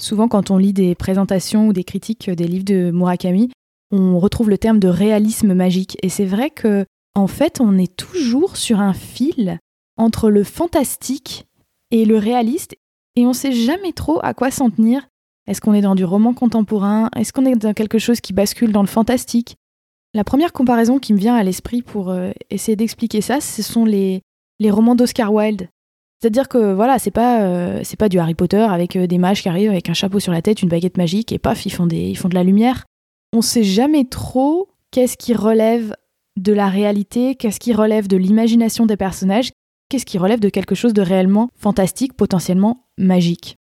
Souvent, 0.00 0.28
quand 0.28 0.50
on 0.50 0.58
lit 0.58 0.72
des 0.72 0.94
présentations 0.94 1.68
ou 1.68 1.72
des 1.72 1.84
critiques 1.84 2.28
des 2.28 2.48
livres 2.48 2.64
de 2.64 2.90
Murakami, 2.90 3.50
on 3.92 4.18
retrouve 4.18 4.50
le 4.50 4.58
terme 4.58 4.78
de 4.78 4.88
réalisme 4.88 5.54
magique. 5.54 5.96
Et 6.02 6.08
c'est 6.08 6.24
vrai 6.24 6.50
que, 6.50 6.84
en 7.14 7.28
fait, 7.28 7.60
on 7.60 7.78
est 7.78 7.96
toujours 7.96 8.56
sur 8.56 8.80
un 8.80 8.92
fil 8.92 9.58
entre 9.96 10.28
le 10.28 10.42
fantastique 10.42 11.46
et 11.90 12.04
le 12.04 12.18
réaliste, 12.18 12.74
et 13.14 13.24
on 13.24 13.30
ne 13.30 13.34
sait 13.34 13.52
jamais 13.52 13.92
trop 13.92 14.18
à 14.22 14.34
quoi 14.34 14.50
s'en 14.50 14.68
tenir. 14.68 15.06
Est-ce 15.46 15.60
qu'on 15.60 15.74
est 15.74 15.80
dans 15.80 15.94
du 15.94 16.04
roman 16.04 16.34
contemporain? 16.34 17.08
Est-ce 17.16 17.32
qu'on 17.32 17.44
est 17.44 17.54
dans 17.54 17.72
quelque 17.72 17.98
chose 17.98 18.20
qui 18.20 18.32
bascule 18.32 18.72
dans 18.72 18.82
le 18.82 18.88
fantastique? 18.88 19.56
La 20.14 20.24
première 20.24 20.52
comparaison 20.52 20.98
qui 20.98 21.12
me 21.12 21.18
vient 21.18 21.34
à 21.34 21.42
l'esprit 21.42 21.82
pour 21.82 22.10
euh, 22.10 22.30
essayer 22.50 22.74
d'expliquer 22.74 23.20
ça, 23.20 23.40
ce 23.40 23.62
sont 23.62 23.84
les, 23.84 24.22
romans 24.62 24.94
d'Oscar 24.94 25.32
Wilde. 25.32 25.68
C'est-à-dire 26.20 26.48
que 26.48 26.72
voilà, 26.72 26.98
c'est 26.98 27.10
pas 27.10 27.42
euh, 27.42 27.82
pas 27.98 28.08
du 28.08 28.18
Harry 28.18 28.34
Potter 28.34 28.62
avec 28.62 28.96
euh, 28.96 29.06
des 29.06 29.18
mages 29.18 29.42
qui 29.42 29.48
arrivent 29.48 29.70
avec 29.70 29.90
un 29.90 29.94
chapeau 29.94 30.18
sur 30.18 30.32
la 30.32 30.40
tête, 30.40 30.62
une 30.62 30.70
baguette 30.70 30.96
magique 30.96 31.32
et 31.32 31.38
paf, 31.38 31.66
ils 31.66 31.70
font 31.70 31.86
des 31.86 32.08
ils 32.08 32.16
font 32.16 32.30
de 32.30 32.34
la 32.34 32.44
lumière. 32.44 32.84
On 33.34 33.42
sait 33.42 33.62
jamais 33.62 34.06
trop 34.06 34.68
qu'est-ce 34.90 35.18
qui 35.18 35.34
relève 35.34 35.94
de 36.38 36.52
la 36.54 36.68
réalité, 36.68 37.34
qu'est-ce 37.34 37.60
qui 37.60 37.74
relève 37.74 38.08
de 38.08 38.16
l'imagination 38.16 38.86
des 38.86 38.96
personnages, 38.96 39.50
qu'est-ce 39.90 40.06
qui 40.06 40.16
relève 40.16 40.40
de 40.40 40.48
quelque 40.48 40.74
chose 40.74 40.94
de 40.94 41.02
réellement 41.02 41.50
fantastique, 41.56 42.14
potentiellement 42.14 42.86
magique. 42.96 43.56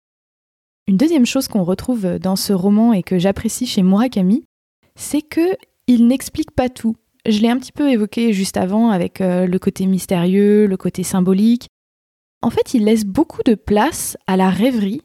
Une 0.87 0.97
deuxième 0.97 1.26
chose 1.26 1.49
qu'on 1.49 1.64
retrouve 1.64 2.19
dans 2.19 2.37
ce 2.37 2.53
roman 2.53 2.93
et 2.93 3.03
que 3.03 3.19
j'apprécie 3.19 3.67
chez 3.67 3.83
Murakami, 3.83 4.45
c'est 4.97 5.23
que 5.23 5.57
il 5.87 6.07
n'explique 6.07 6.50
pas 6.50 6.69
tout. 6.69 6.97
Je 7.26 7.41
l'ai 7.41 7.49
un 7.49 7.59
petit 7.59 7.73
peu 7.73 7.91
évoqué 7.91 8.33
juste 8.33 8.57
avant 8.57 8.91
avec 8.91 9.21
euh, 9.21 9.47
le 9.47 9.59
côté 9.59 9.87
mystérieux, 9.87 10.67
le 10.67 10.76
côté 10.76 11.03
symbolique, 11.03 11.69
en 12.45 12.50
fait, 12.50 12.75
il 12.75 12.85
laisse 12.85 13.07
beaucoup 13.07 13.43
de 13.43 13.55
place 13.55 14.19
à 14.26 14.37
la 14.37 14.50
rêverie 14.50 15.00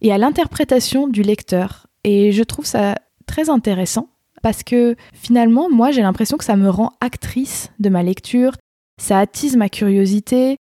et 0.00 0.12
à 0.12 0.18
l'interprétation 0.18 1.08
du 1.08 1.22
lecteur. 1.22 1.88
Et 2.04 2.30
je 2.30 2.44
trouve 2.44 2.66
ça 2.66 2.94
très 3.26 3.50
intéressant 3.50 4.10
parce 4.42 4.62
que 4.62 4.94
finalement, 5.12 5.68
moi, 5.68 5.90
j'ai 5.90 6.02
l'impression 6.02 6.36
que 6.36 6.44
ça 6.44 6.54
me 6.54 6.70
rend 6.70 6.92
actrice 7.00 7.72
de 7.80 7.88
ma 7.88 8.04
lecture, 8.04 8.52
ça 9.00 9.18
attise 9.18 9.56
ma 9.56 9.68
curiosité. 9.68 10.56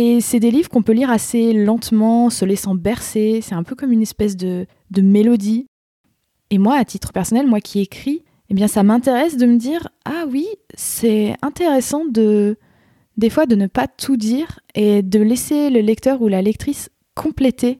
Et 0.00 0.20
c'est 0.20 0.38
des 0.38 0.52
livres 0.52 0.68
qu'on 0.68 0.82
peut 0.82 0.92
lire 0.92 1.10
assez 1.10 1.52
lentement, 1.52 2.30
se 2.30 2.44
laissant 2.44 2.76
bercer. 2.76 3.40
C'est 3.42 3.56
un 3.56 3.64
peu 3.64 3.74
comme 3.74 3.90
une 3.90 4.02
espèce 4.02 4.36
de, 4.36 4.64
de 4.92 5.02
mélodie. 5.02 5.66
Et 6.50 6.58
moi, 6.58 6.76
à 6.76 6.84
titre 6.84 7.12
personnel, 7.12 7.48
moi 7.48 7.60
qui 7.60 7.80
écris, 7.80 8.22
eh 8.48 8.54
bien, 8.54 8.68
ça 8.68 8.84
m'intéresse 8.84 9.36
de 9.36 9.44
me 9.44 9.56
dire 9.56 9.88
ah 10.04 10.24
oui, 10.30 10.46
c'est 10.74 11.34
intéressant 11.42 12.04
de 12.04 12.56
des 13.16 13.28
fois 13.28 13.46
de 13.46 13.56
ne 13.56 13.66
pas 13.66 13.88
tout 13.88 14.16
dire 14.16 14.60
et 14.76 15.02
de 15.02 15.18
laisser 15.18 15.68
le 15.68 15.80
lecteur 15.80 16.22
ou 16.22 16.28
la 16.28 16.42
lectrice 16.42 16.90
compléter, 17.16 17.78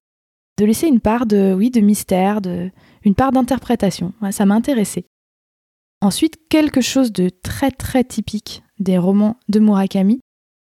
de 0.59 0.65
laisser 0.65 0.89
une 0.89 0.99
part 0.99 1.25
de 1.25 1.55
oui 1.57 1.71
de 1.71 1.81
mystère, 1.81 2.41
de 2.41 2.73
une 3.05 3.15
part 3.15 3.31
d'interprétation. 3.31 4.13
ça 4.33 4.45
m'a 4.45 4.57
intéressé. 4.57 5.05
Ensuite, 6.01 6.49
quelque 6.49 6.81
chose 6.81 7.13
de 7.13 7.29
très 7.29 7.71
très 7.71 8.03
typique 8.03 8.65
des 8.81 8.99
romans 8.99 9.37
de 9.49 9.61
Murakami, 9.61 10.19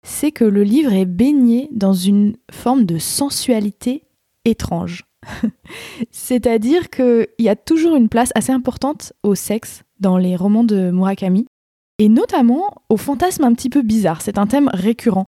c'est 0.06 0.32
que 0.32 0.46
le 0.46 0.64
livre 0.64 0.94
est 0.94 1.06
baigné 1.06 1.68
dans 1.72 1.94
une 1.94 2.38
forme 2.52 2.86
de 2.86 3.00
sensualité 3.00 4.04
étrange. 4.46 5.04
C'est-à-dire 6.12 6.92
qu'il 6.92 7.28
y 7.40 7.50
a 7.50 7.56
toujours 7.56 7.96
une 7.96 8.08
place 8.08 8.30
assez 8.36 8.52
importante 8.52 9.14
au 9.24 9.34
sexe 9.34 9.84
dans 10.00 10.18
les 10.18 10.36
romans 10.36 10.64
de 10.64 10.92
Murakami, 10.92 11.48
et 11.98 12.08
notamment 12.08 12.76
au 12.90 12.98
fantasme 12.98 13.46
un 13.46 13.54
petit 13.54 13.70
peu 13.70 13.82
bizarre. 13.82 14.22
C'est 14.22 14.38
un 14.38 14.46
thème 14.46 14.70
récurrent. 14.74 15.26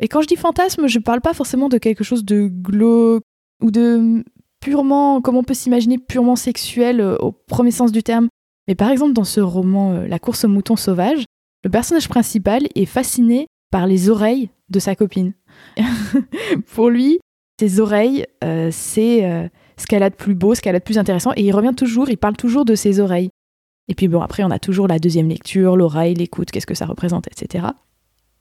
Et 0.00 0.06
quand 0.06 0.22
je 0.22 0.28
dis 0.28 0.36
fantasme, 0.36 0.86
je 0.86 0.98
ne 0.98 1.02
parle 1.02 1.20
pas 1.20 1.34
forcément 1.34 1.68
de 1.68 1.78
quelque 1.78 2.04
chose 2.04 2.24
de 2.24 2.46
glauque 2.46 3.22
ou 3.62 3.72
de 3.72 4.24
purement, 4.60 5.20
comme 5.22 5.36
on 5.36 5.42
peut 5.42 5.54
s'imaginer, 5.54 5.98
purement 5.98 6.36
sexuel 6.36 7.00
euh, 7.00 7.16
au 7.18 7.32
premier 7.32 7.72
sens 7.72 7.90
du 7.90 8.02
terme. 8.02 8.28
Mais 8.68 8.74
par 8.76 8.90
exemple, 8.90 9.12
dans 9.12 9.24
ce 9.24 9.40
roman 9.40 9.92
euh, 9.92 10.06
La 10.06 10.18
course 10.18 10.44
au 10.44 10.48
mouton 10.48 10.76
sauvage, 10.76 11.24
le 11.64 11.70
personnage 11.70 12.08
principal 12.08 12.62
est 12.74 12.86
fasciné 12.86 13.46
par 13.74 13.88
les 13.88 14.08
oreilles 14.08 14.50
de 14.70 14.78
sa 14.78 14.94
copine. 14.94 15.32
Pour 16.74 16.90
lui, 16.90 17.18
ses 17.58 17.80
oreilles, 17.80 18.24
euh, 18.44 18.68
c'est 18.70 19.50
ce 19.76 19.86
qu'elle 19.88 20.04
a 20.04 20.10
de 20.10 20.14
plus 20.14 20.36
beau, 20.36 20.54
ce 20.54 20.60
qu'elle 20.60 20.76
a 20.76 20.78
de 20.78 20.84
plus 20.84 20.96
intéressant, 20.96 21.32
et 21.34 21.42
il 21.42 21.50
revient 21.50 21.74
toujours, 21.76 22.08
il 22.08 22.16
parle 22.16 22.36
toujours 22.36 22.64
de 22.64 22.76
ses 22.76 23.00
oreilles. 23.00 23.30
Et 23.88 23.96
puis 23.96 24.06
bon, 24.06 24.20
après, 24.20 24.44
on 24.44 24.52
a 24.52 24.60
toujours 24.60 24.86
la 24.86 25.00
deuxième 25.00 25.28
lecture, 25.28 25.76
l'oreille, 25.76 26.14
l'écoute, 26.14 26.52
qu'est-ce 26.52 26.68
que 26.68 26.76
ça 26.76 26.86
représente, 26.86 27.26
etc. 27.26 27.66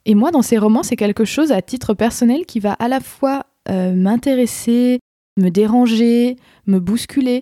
Et 0.05 0.13
moi, 0.13 0.29
dans 0.29 0.43
ces 0.43 0.59
romans, 0.59 0.83
c'est 0.83 0.95
quelque 0.95 1.25
chose 1.25 1.51
à 1.51 1.63
titre 1.63 1.95
personnel 1.95 2.45
qui 2.45 2.59
va 2.59 2.73
à 2.73 2.87
la 2.87 2.99
fois 2.99 3.47
euh, 3.71 3.91
m'intéresser, 3.95 4.99
me 5.37 5.49
déranger, 5.49 6.35
me 6.67 6.77
bousculer. 6.77 7.41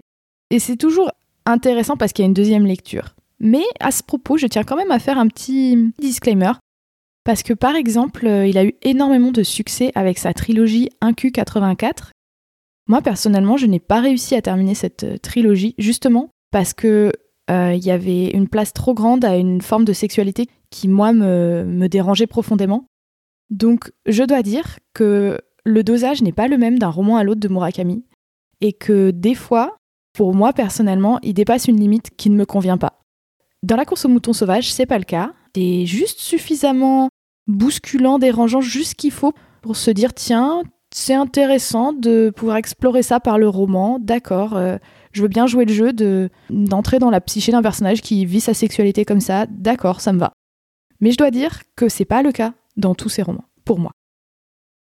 Et 0.50 0.60
c'est 0.60 0.77
toujours 0.77 1.12
intéressant 1.45 1.98
parce 1.98 2.13
qu'il 2.13 2.24
y 2.24 2.25
a 2.25 2.29
une 2.29 2.33
deuxième 2.33 2.65
lecture. 2.65 3.15
Mais 3.41 3.65
à 3.81 3.91
ce 3.91 4.01
propos, 4.01 4.38
je 4.38 4.48
tiens 4.48 4.63
quand 4.63 4.77
même 4.77 4.91
à 4.91 5.00
faire 5.00 5.17
un 5.17 5.27
petit 5.27 5.91
disclaimer. 6.00 6.53
Parce 7.24 7.44
que 7.44 7.54
par 7.54 7.75
exemple, 7.75 8.25
euh, 8.25 8.48
il 8.48 8.58
a 8.58 8.66
eu 8.66 8.74
énormément 8.82 9.32
de 9.32 9.44
succès 9.44 9.92
avec 9.96 10.18
sa 10.18 10.34
trilogie 10.34 10.90
1Q84. 11.01 12.12
Moi, 12.88 13.01
personnellement, 13.01 13.58
je 13.58 13.68
n'ai 13.68 13.80
pas 13.80 14.01
réussi 14.01 14.36
à 14.36 14.42
terminer 14.42 14.75
cette 14.75 15.04
euh, 15.04 15.18
trilogie, 15.18 15.75
justement 15.78 16.30
parce 16.51 16.74
que 16.74 17.12
euh, 17.50 17.74
il 17.74 17.84
y 17.84 17.92
avait 17.92 18.28
une 18.28 18.48
place 18.48 18.74
trop 18.74 18.94
grande 18.94 19.25
à 19.25 19.38
une 19.38 19.62
forme 19.62 19.86
de 19.86 19.94
sexualité 19.94 20.48
qui, 20.70 20.88
moi, 20.88 21.12
me, 21.13 21.88
dérangeait 21.88 22.28
profondément. 22.28 22.86
Donc, 23.50 23.92
je 24.06 24.24
dois 24.24 24.44
dire 24.44 24.80
que 24.94 25.40
le 25.66 25.84
dosage 25.84 26.22
n'est 26.22 26.32
pas 26.32 26.48
le 26.48 26.58
même 26.58 26.80
d'un 26.80 26.90
roman 26.90 27.18
à 27.18 27.24
l'autre 27.24 27.40
de 27.40 27.48
Murakami, 27.48 28.06
et 28.62 28.74
que 28.74 29.12
des 29.12 29.36
fois, 29.36 29.78
pour 30.13 30.34
moi 30.34 30.54
personnellement, 30.54 31.20
il 31.24 31.34
dépasse 31.34 31.68
une 31.68 31.80
limite 31.80 32.12
qui 32.16 32.30
ne 32.30 32.36
me 32.36 32.46
convient 32.46 32.78
pas. 32.78 33.01
Dans 33.63 33.75
La 33.75 33.86
course 33.86 34.06
au 34.06 34.10
mouton 34.10 34.34
sauvage, 34.34 34.72
c'est 34.72 34.86
pas 34.86 34.98
le 34.98 35.04
cas. 35.04 35.34
C'est 35.55 35.86
juste 35.86 36.20
suffisamment 36.20 37.10
bousculant, 37.48 38.20
dérangeant, 38.20 38.62
juste 38.62 38.96
qu'il 38.96 39.12
faut 39.12 39.34
pour 39.62 39.75
se 39.75 39.91
dire 39.91 40.13
tiens, 40.13 40.63
c'est 40.93 41.13
intéressant 41.13 41.93
de 41.93 42.31
pouvoir 42.36 42.58
explorer 42.58 43.03
ça 43.03 43.20
par 43.20 43.38
le 43.38 43.48
roman, 43.48 44.00
d'accord. 44.00 44.55
Euh, 44.55 44.77
je 45.13 45.22
veux 45.22 45.27
bien 45.27 45.48
jouer 45.48 45.65
le 45.65 45.74
jeu 45.74 45.93
de 45.93 46.29
d'entrer 46.50 47.00
dans 47.00 47.10
la 47.10 47.22
psyché 47.22 47.51
d'un 47.51 47.62
personnage 47.62 48.01
qui 48.01 48.25
vit 48.25 48.41
sa 48.41 48.53
sexualité 48.53 49.05
comme 49.05 49.22
ça, 49.22 49.46
d'accord, 49.48 50.01
ça 50.01 50.13
me 50.13 50.20
va. 50.20 50.31
Mais 51.00 51.12
je 51.12 51.17
dois 51.17 51.31
dire 51.31 51.62
que 51.75 51.89
c'est 51.89 52.05
pas 52.05 52.22
le 52.22 52.31
cas 52.31 52.53
dans 52.77 52.96
tous 52.96 53.10
ces 53.10 53.22
romans, 53.22 53.46
pour 53.65 53.79
moi. 53.79 53.91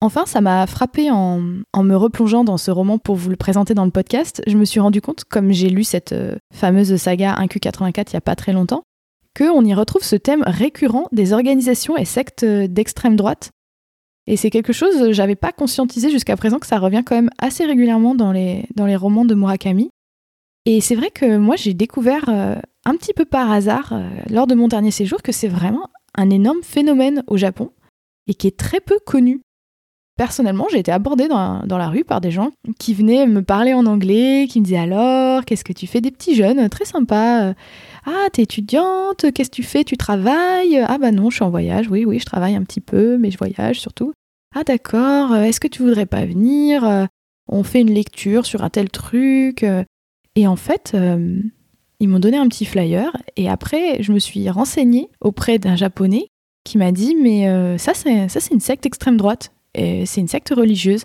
Enfin, 0.02 0.26
ça 0.26 0.42
m'a 0.42 0.68
frappé 0.68 1.10
en, 1.12 1.40
me 1.40 1.96
replongeant 1.96 2.44
dans 2.44 2.58
ce 2.58 2.72
roman 2.72 2.98
pour 2.98 3.16
vous 3.16 3.30
le 3.30 3.38
présenter 3.38 3.74
dans 3.74 3.86
le 3.86 3.92
podcast. 3.92 4.42
Je 4.46 4.58
me 4.58 4.66
suis 4.66 4.82
rendu 4.82 5.00
compte, 5.00 5.24
comme 5.24 5.54
j'ai 5.54 5.70
lu 5.70 5.86
cette 5.86 6.12
euh, 6.12 6.36
fameuse 6.54 6.94
saga 6.98 7.36
1Q84 7.36 8.10
il 8.10 8.14
y 8.14 8.18
a 8.18 8.22
pas 8.22 8.36
très 8.36 8.52
longtemps, 8.52 8.84
qu'on 9.38 9.66
y 9.66 9.74
retrouve 9.74 10.04
ce 10.04 10.16
thème 10.16 10.44
récurrent 10.46 11.08
des 11.12 11.34
organisations 11.34 11.98
et 11.98 12.06
sectes 12.06 12.44
euh, 12.44 12.68
d'extrême 12.68 13.16
droite. 13.16 13.52
Et 14.26 14.38
c'est 14.38 14.50
quelque 14.50 14.74
chose, 14.74 14.98
que 14.98 15.12
j'avais 15.12 15.36
pas 15.36 15.52
conscientisé 15.52 16.10
jusqu'à 16.10 16.38
présent 16.38 16.60
que 16.60 16.68
ça 16.68 16.80
revient 16.80 17.04
quand 17.06 17.16
même 17.16 17.30
assez 17.40 17.66
régulièrement 17.66 18.16
dans 18.16 18.32
les, 18.32 18.66
dans 18.76 18.86
les 18.86 18.96
romans 18.96 19.26
de 19.26 19.36
Murakami. 19.36 19.90
Et 20.66 20.80
c'est 20.80 20.96
vrai 20.96 21.12
que 21.12 21.38
moi, 21.38 21.58
j'ai 21.58 21.74
découvert 21.74 22.30
euh, 22.30 22.56
un 22.86 22.96
petit 22.96 23.14
peu 23.14 23.26
par 23.26 23.52
hasard, 23.52 23.92
euh, 23.92 24.10
lors 24.30 24.48
de 24.48 24.56
mon 24.56 24.70
dernier 24.70 24.92
séjour, 24.92 25.22
que 25.22 25.34
c'est 25.34 25.50
vraiment 25.50 25.90
un 26.16 26.30
énorme 26.30 26.64
phénomène 26.64 27.24
au 27.28 27.38
Japon 27.38 27.72
et 28.28 28.34
qui 28.34 28.48
est 28.48 28.58
très 28.58 28.80
peu 28.80 28.98
connu. 29.06 29.42
Personnellement, 30.16 30.68
j'ai 30.72 30.80
été 30.80 30.92
abordée 30.92 31.28
dans, 31.28 31.64
la 31.68 31.88
rue 31.88 32.04
par 32.04 32.22
des 32.22 32.30
gens 32.30 32.52
qui 32.78 32.94
venaient 32.94 33.26
me 33.26 33.42
parler 33.42 33.74
en 33.74 33.86
anglais, 33.88 34.46
qui 34.48 34.60
me 34.60 34.66
disaient 34.66 34.78
alors, 34.78 35.44
qu'est-ce 35.44 35.64
que 35.64 35.74
tu 35.74 35.88
fais 35.88 36.02
Des 36.02 36.12
petits 36.12 36.36
jeunes, 36.36 36.70
très 36.70 36.86
sympas. 36.86 37.54
Ah, 38.06 38.28
t'es 38.32 38.44
étudiante, 38.44 39.26
qu'est-ce 39.34 39.50
que 39.50 39.56
tu 39.56 39.64
fais 39.64 39.84
Tu 39.84 39.98
travailles 39.98 40.78
Ah 40.88 41.00
bah 41.00 41.12
non, 41.12 41.32
je 41.32 41.38
suis 41.38 41.44
en 41.44 41.50
voyage, 41.50 41.88
oui, 41.90 42.06
oui, 42.06 42.20
je 42.20 42.26
travaille 42.26 42.56
un 42.56 42.64
petit 42.64 42.82
peu, 42.82 43.18
mais 43.18 43.32
je 43.32 43.40
voyage 43.40 43.80
surtout. 43.80 44.14
Ah 44.56 44.64
d'accord, 44.64 45.36
est-ce 45.36 45.60
que 45.60 45.68
tu 45.68 45.82
voudrais 45.82 46.06
pas 46.06 46.26
venir 46.26 47.08
On 47.48 47.64
fait 47.64 47.82
une 47.82 47.92
lecture 47.92 48.46
sur 48.46 48.64
un 48.64 48.70
tel 48.70 48.92
truc. 48.92 49.66
Et 50.36 50.48
en 50.48 50.56
fait, 50.56 50.92
euh, 50.96 51.40
ils 52.00 52.10
m'ont 52.10 52.20
donné 52.20 52.38
un 52.38 52.48
petit 52.48 52.66
flyer 52.66 53.16
et 53.38 53.50
après, 53.50 54.02
je 54.02 54.12
me 54.12 54.20
suis 54.20 54.50
renseignée 54.50 55.10
auprès 55.22 55.60
d'un 55.60 55.76
japonais 55.76 56.28
qui 56.64 56.78
m'a 56.78 56.92
dit 56.92 57.16
Mais 57.22 57.48
euh, 57.48 57.78
ça, 57.78 57.94
ça, 57.94 58.28
c'est 58.28 58.54
une 58.54 58.60
secte 58.60 58.86
extrême 58.86 59.18
droite. 59.18 59.52
Et 59.76 60.06
c'est 60.06 60.22
une 60.22 60.28
secte 60.28 60.54
religieuse. 60.56 61.04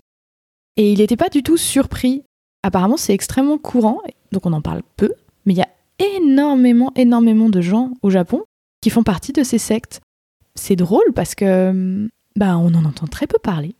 Et 0.76 0.92
il 0.92 0.98
n'était 0.98 1.16
pas 1.16 1.28
du 1.28 1.42
tout 1.42 1.56
surpris. 1.56 2.22
Apparemment, 2.62 2.96
c'est 2.96 3.14
extrêmement 3.14 3.58
courant, 3.58 4.00
donc 4.32 4.46
on 4.46 4.52
en 4.52 4.60
parle 4.60 4.82
peu, 4.96 5.12
mais 5.46 5.54
il 5.54 5.58
y 5.58 5.62
a 5.62 5.68
énormément, 5.98 6.92
énormément 6.96 7.48
de 7.48 7.60
gens 7.60 7.92
au 8.02 8.10
Japon 8.10 8.42
qui 8.80 8.90
font 8.90 9.02
partie 9.02 9.32
de 9.32 9.42
ces 9.42 9.58
sectes. 9.58 10.00
C'est 10.54 10.76
drôle 10.76 11.12
parce 11.14 11.34
que 11.34 12.08
bah, 12.36 12.56
on 12.58 12.74
en 12.74 12.84
entend 12.84 13.06
très 13.06 13.26
peu 13.26 13.38
parler, 13.42 13.74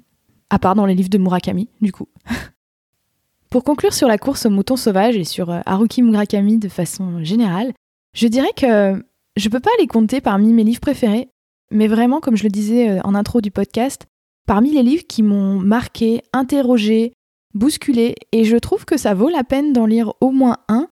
à 0.50 0.58
part 0.58 0.74
dans 0.74 0.86
les 0.86 0.94
livres 0.94 1.08
de 1.08 1.18
Murakami, 1.18 1.68
du 1.80 1.92
coup. 1.92 2.08
Pour 3.50 3.64
conclure 3.64 3.94
sur 3.94 4.08
la 4.08 4.18
course 4.18 4.46
aux 4.46 4.50
moutons 4.50 4.76
sauvages 4.76 5.16
et 5.16 5.24
sur 5.24 5.50
euh, 5.50 5.60
Haruki 5.64 6.02
Murakami 6.02 6.58
de 6.58 6.68
façon 6.68 7.24
générale, 7.24 7.72
je 8.14 8.28
dirais 8.28 8.52
que 8.54 9.02
je 9.36 9.48
peux 9.48 9.60
pas 9.60 9.70
les 9.78 9.86
compter 9.86 10.20
parmi 10.20 10.52
mes 10.52 10.64
livres 10.64 10.80
préférés, 10.80 11.28
mais 11.70 11.88
vraiment, 11.88 12.20
comme 12.20 12.36
je 12.36 12.42
le 12.42 12.50
disais 12.50 12.90
euh, 12.90 13.00
en 13.04 13.14
intro 13.14 13.40
du 13.40 13.50
podcast, 13.50 14.06
parmi 14.48 14.72
les 14.72 14.82
livres 14.82 15.06
qui 15.06 15.22
m'ont 15.22 15.60
marqué, 15.60 16.22
interrogé, 16.32 17.12
bousculé, 17.52 18.14
et 18.32 18.44
je 18.44 18.56
trouve 18.56 18.86
que 18.86 18.96
ça 18.96 19.12
vaut 19.12 19.28
la 19.28 19.44
peine 19.44 19.74
d'en 19.74 19.84
lire 19.84 20.14
au 20.22 20.30
moins 20.30 20.56
un, 20.68 20.88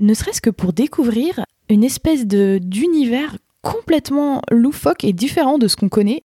ne 0.00 0.14
serait-ce 0.14 0.40
que 0.40 0.48
pour 0.48 0.72
découvrir 0.72 1.44
une 1.68 1.84
espèce 1.84 2.26
de 2.26 2.58
d'univers 2.58 3.36
complètement 3.60 4.40
loufoque 4.50 5.04
et 5.04 5.12
différent 5.12 5.58
de 5.58 5.68
ce 5.68 5.76
qu'on 5.76 5.90
connaît, 5.90 6.22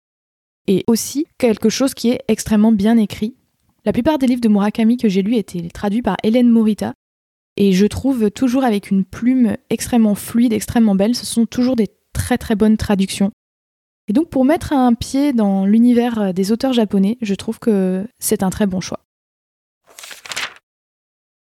et 0.68 0.86
aussi 0.88 1.26
quelque 1.38 1.68
chose 1.68 1.94
qui 1.94 2.10
est 2.10 2.22
extrêmement 2.30 2.72
bien 2.72 2.98
écrit. 2.98 3.36
La 3.84 3.92
plupart 3.92 4.18
des 4.18 4.28
livres 4.28 4.42
de 4.42 4.48
Murakami 4.48 4.96
que 4.96 5.10
j'ai 5.10 5.24
lus 5.24 5.36
étaient 5.36 5.68
traduits 5.74 6.02
par 6.02 6.16
Hélène 6.24 6.50
Morita, 6.50 6.94
et 7.58 7.74
je 7.74 7.86
trouve 7.86 8.32
toujours 8.32 8.64
avec 8.64 8.92
une 8.92 9.04
plume 9.04 9.58
extrêmement 9.70 10.16
fluide, 10.16 10.54
extrêmement 10.54 10.96
belle, 10.96 11.16
ce 11.16 11.26
sont 11.26 11.46
toujours 11.46 11.76
des 11.76 11.90
très 12.14 12.38
très 12.38 12.56
bonnes 12.56 12.78
traductions. 12.78 13.32
Et 14.08 14.14
donc 14.14 14.30
pour 14.30 14.46
mettre 14.46 14.74
un 14.74 14.94
pied 14.94 15.34
dans 15.34 15.66
l'univers 15.66 16.34
des 16.34 16.52
auteurs 16.52 16.74
japonais, 16.74 17.18
je 17.22 17.36
trouve 17.36 17.60
que 17.60 18.06
c'est 18.20 18.44
un 18.44 18.50
très 18.50 18.68
bon 18.68 18.82
choix. 18.82 19.00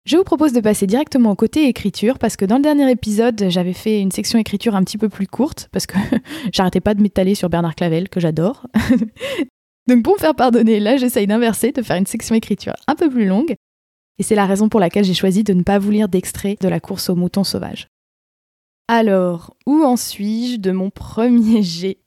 Je 0.07 0.15
vous 0.15 0.23
propose 0.23 0.53
de 0.53 0.61
passer 0.61 0.87
directement 0.87 1.31
au 1.31 1.35
côté 1.35 1.67
écriture 1.67 2.17
parce 2.17 2.37
que 2.37 2.45
dans 2.45 2.55
le 2.55 2.61
dernier 2.61 2.89
épisode, 2.89 3.47
j'avais 3.49 3.73
fait 3.73 3.99
une 3.99 4.11
section 4.11 4.39
écriture 4.39 4.73
un 4.73 4.83
petit 4.85 4.97
peu 4.97 5.09
plus 5.09 5.27
courte 5.27 5.67
parce 5.73 5.85
que 5.85 5.97
j'arrêtais 6.53 6.79
pas 6.79 6.93
de 6.93 7.01
m'étaler 7.01 7.35
sur 7.35 7.49
Bernard 7.49 7.75
Clavel 7.75 8.07
que 8.07 8.21
j'adore. 8.21 8.65
Donc 9.89 10.03
pour 10.03 10.13
me 10.13 10.19
faire 10.19 10.33
pardonner, 10.33 10.79
là 10.79 10.95
j'essaye 10.95 11.27
d'inverser, 11.27 11.73
de 11.73 11.81
faire 11.81 11.97
une 11.97 12.05
section 12.05 12.35
écriture 12.35 12.71
un 12.87 12.95
peu 12.95 13.09
plus 13.09 13.27
longue. 13.27 13.55
Et 14.17 14.23
c'est 14.23 14.35
la 14.35 14.45
raison 14.45 14.69
pour 14.69 14.79
laquelle 14.79 15.03
j'ai 15.03 15.13
choisi 15.13 15.43
de 15.43 15.51
ne 15.51 15.63
pas 15.63 15.77
vous 15.77 15.91
lire 15.91 16.07
d'extrait 16.07 16.55
de 16.61 16.69
la 16.69 16.79
course 16.79 17.09
aux 17.09 17.15
moutons 17.15 17.43
sauvages. 17.43 17.89
Alors, 18.87 19.57
où 19.65 19.83
en 19.83 19.97
suis-je 19.97 20.57
de 20.57 20.71
mon 20.71 20.89
premier 20.89 21.63
jet? 21.63 21.97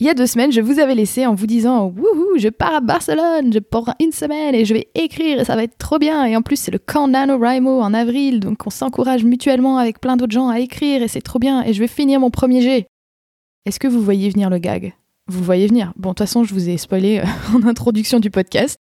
Il 0.00 0.06
y 0.06 0.08
a 0.08 0.14
deux 0.14 0.26
semaines, 0.26 0.50
je 0.50 0.62
vous 0.62 0.78
avais 0.78 0.94
laissé 0.94 1.26
en 1.26 1.34
vous 1.34 1.46
disant 1.46 1.88
Wouhou, 1.88 2.38
je 2.38 2.48
pars 2.48 2.76
à 2.76 2.80
Barcelone, 2.80 3.52
je 3.52 3.58
pars 3.58 3.94
une 4.00 4.12
semaine 4.12 4.54
et 4.54 4.64
je 4.64 4.72
vais 4.72 4.88
écrire 4.94 5.40
et 5.40 5.44
ça 5.44 5.56
va 5.56 5.62
être 5.62 5.76
trop 5.76 5.98
bien. 5.98 6.24
Et 6.24 6.34
en 6.36 6.40
plus, 6.40 6.56
c'est 6.56 6.70
le 6.70 6.78
camp 6.78 7.06
NaNoWriMo 7.06 7.80
en 7.80 7.92
avril, 7.92 8.40
donc 8.40 8.66
on 8.66 8.70
s'encourage 8.70 9.24
mutuellement 9.24 9.76
avec 9.76 10.00
plein 10.00 10.16
d'autres 10.16 10.32
gens 10.32 10.48
à 10.48 10.58
écrire 10.58 11.02
et 11.02 11.08
c'est 11.08 11.20
trop 11.20 11.38
bien. 11.38 11.62
Et 11.64 11.74
je 11.74 11.80
vais 11.80 11.86
finir 11.86 12.18
mon 12.18 12.30
premier 12.30 12.62
jet. 12.62 12.86
Est-ce 13.66 13.78
que 13.78 13.88
vous 13.88 14.00
voyez 14.00 14.30
venir 14.30 14.48
le 14.48 14.56
gag? 14.56 14.94
Vous 15.26 15.44
voyez 15.44 15.66
venir. 15.66 15.92
Bon, 15.96 16.08
de 16.10 16.14
toute 16.14 16.26
façon, 16.26 16.44
je 16.44 16.54
vous 16.54 16.70
ai 16.70 16.78
spoilé 16.78 17.18
euh, 17.18 17.24
en 17.54 17.68
introduction 17.68 18.20
du 18.20 18.30
podcast. 18.30 18.78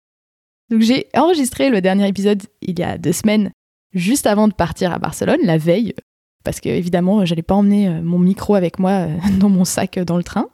Donc 0.70 0.82
j'ai 0.82 1.08
enregistré 1.16 1.72
le 1.72 1.82
dernier 1.82 2.08
épisode 2.08 2.44
il 2.62 2.78
y 2.78 2.84
a 2.84 3.00
deux 3.00 3.12
semaines, 3.12 3.52
juste 3.92 4.28
avant 4.28 4.48
de 4.48 4.54
partir 4.54 4.94
à 4.94 5.00
Barcelone, 5.00 5.40
la 5.42 5.58
veille, 5.58 5.96
parce 6.44 6.60
que 6.60 6.70
évidemment, 6.70 7.26
j'allais 7.26 7.42
pas 7.42 7.56
emmener 7.56 7.88
euh, 7.88 8.02
mon 8.04 8.20
micro 8.20 8.54
avec 8.54 8.78
moi 8.78 8.92
euh, 8.92 9.18
dans 9.40 9.50
mon 9.50 9.66
sac 9.66 9.98
dans 9.98 10.18
le 10.18 10.24
train. 10.24 10.48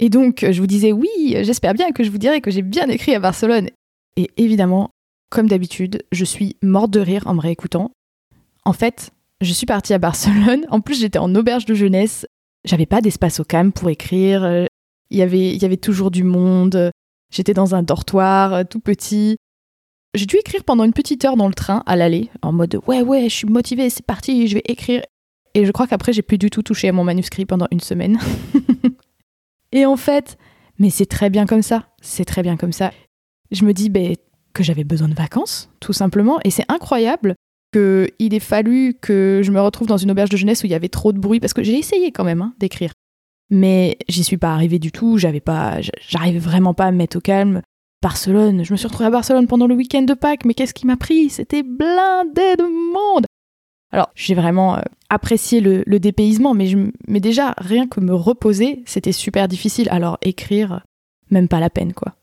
Et 0.00 0.08
donc, 0.08 0.46
je 0.50 0.60
vous 0.60 0.66
disais, 0.66 0.92
oui, 0.92 1.08
j'espère 1.42 1.74
bien 1.74 1.92
que 1.92 2.02
je 2.02 2.10
vous 2.10 2.18
dirai 2.18 2.40
que 2.40 2.50
j'ai 2.50 2.62
bien 2.62 2.88
écrit 2.88 3.14
à 3.14 3.20
Barcelone. 3.20 3.68
Et 4.16 4.30
évidemment, 4.38 4.90
comme 5.30 5.46
d'habitude, 5.46 6.02
je 6.10 6.24
suis 6.24 6.56
morte 6.62 6.90
de 6.90 7.00
rire 7.00 7.22
en 7.26 7.34
me 7.34 7.40
réécoutant. 7.40 7.92
En 8.64 8.72
fait, 8.72 9.10
je 9.42 9.52
suis 9.52 9.66
partie 9.66 9.92
à 9.92 9.98
Barcelone. 9.98 10.64
En 10.70 10.80
plus, 10.80 11.00
j'étais 11.00 11.18
en 11.18 11.34
auberge 11.34 11.66
de 11.66 11.74
jeunesse. 11.74 12.26
J'avais 12.64 12.86
pas 12.86 13.02
d'espace 13.02 13.40
au 13.40 13.44
calme 13.44 13.72
pour 13.72 13.90
écrire. 13.90 14.66
Il 15.10 15.18
y 15.18 15.22
avait, 15.22 15.54
y 15.54 15.64
avait 15.64 15.76
toujours 15.76 16.10
du 16.10 16.24
monde. 16.24 16.90
J'étais 17.30 17.54
dans 17.54 17.74
un 17.74 17.82
dortoir 17.82 18.66
tout 18.68 18.80
petit. 18.80 19.36
J'ai 20.14 20.26
dû 20.26 20.36
écrire 20.36 20.64
pendant 20.64 20.84
une 20.84 20.92
petite 20.92 21.24
heure 21.24 21.36
dans 21.36 21.46
le 21.46 21.54
train 21.54 21.84
à 21.86 21.94
l'aller, 21.94 22.30
en 22.42 22.52
mode 22.52 22.80
ouais, 22.88 23.00
ouais, 23.00 23.28
je 23.28 23.34
suis 23.34 23.46
motivée, 23.46 23.90
c'est 23.90 24.04
parti, 24.04 24.48
je 24.48 24.54
vais 24.54 24.62
écrire. 24.66 25.02
Et 25.54 25.64
je 25.64 25.70
crois 25.70 25.86
qu'après, 25.86 26.12
j'ai 26.12 26.22
plus 26.22 26.38
du 26.38 26.50
tout 26.50 26.62
touché 26.62 26.88
à 26.88 26.92
mon 26.92 27.04
manuscrit 27.04 27.46
pendant 27.46 27.68
une 27.70 27.80
semaine. 27.80 28.18
Et 29.72 29.86
en 29.86 29.96
fait, 29.96 30.36
mais 30.78 30.90
c'est 30.90 31.06
très 31.06 31.30
bien 31.30 31.46
comme 31.46 31.62
ça, 31.62 31.88
c'est 32.00 32.24
très 32.24 32.42
bien 32.42 32.56
comme 32.56 32.72
ça. 32.72 32.92
Je 33.50 33.64
me 33.64 33.72
dis 33.72 33.88
ben, 33.88 34.16
que 34.52 34.62
j'avais 34.62 34.84
besoin 34.84 35.08
de 35.08 35.14
vacances, 35.14 35.70
tout 35.80 35.92
simplement, 35.92 36.38
et 36.44 36.50
c'est 36.50 36.64
incroyable 36.68 37.34
qu'il 37.72 38.34
ait 38.34 38.40
fallu 38.40 38.94
que 39.00 39.42
je 39.44 39.52
me 39.52 39.60
retrouve 39.60 39.86
dans 39.86 39.96
une 39.96 40.10
auberge 40.10 40.30
de 40.30 40.36
jeunesse 40.36 40.62
où 40.62 40.66
il 40.66 40.72
y 40.72 40.74
avait 40.74 40.88
trop 40.88 41.12
de 41.12 41.18
bruit, 41.18 41.40
parce 41.40 41.54
que 41.54 41.62
j'ai 41.62 41.78
essayé 41.78 42.10
quand 42.10 42.24
même 42.24 42.42
hein, 42.42 42.54
d'écrire. 42.58 42.92
Mais 43.50 43.98
j'y 44.08 44.24
suis 44.24 44.36
pas 44.36 44.52
arrivée 44.54 44.78
du 44.78 44.92
tout, 44.92 45.18
j'avais 45.18 45.40
pas, 45.40 45.80
j'arrivais 46.08 46.38
vraiment 46.38 46.74
pas 46.74 46.86
à 46.86 46.92
me 46.92 46.96
mettre 46.96 47.18
au 47.18 47.20
calme. 47.20 47.62
Barcelone, 48.02 48.64
je 48.64 48.72
me 48.72 48.76
suis 48.76 48.86
retrouvée 48.86 49.08
à 49.08 49.10
Barcelone 49.10 49.46
pendant 49.46 49.66
le 49.66 49.74
week-end 49.74 50.02
de 50.02 50.14
Pâques, 50.14 50.44
mais 50.44 50.54
qu'est-ce 50.54 50.72
qui 50.72 50.86
m'a 50.86 50.96
pris? 50.96 51.28
C'était 51.28 51.62
blindé 51.62 52.56
de 52.56 52.92
monde 52.92 53.26
alors, 53.92 54.10
j'ai 54.14 54.34
vraiment 54.34 54.76
euh, 54.76 54.82
apprécié 55.08 55.60
le, 55.60 55.98
dépaysement, 55.98 56.54
mais, 56.54 57.20
déjà, 57.20 57.54
rien 57.58 57.86
que 57.86 58.00
me 58.00 58.14
reposer, 58.14 58.82
c'était 58.86 59.12
super 59.12 59.48
difficile. 59.48 59.88
Alors, 59.90 60.18
écrire, 60.22 60.84
même 61.30 61.48
pas 61.48 61.60
la 61.60 61.70
peine, 61.70 61.92
quoi. 61.92 62.14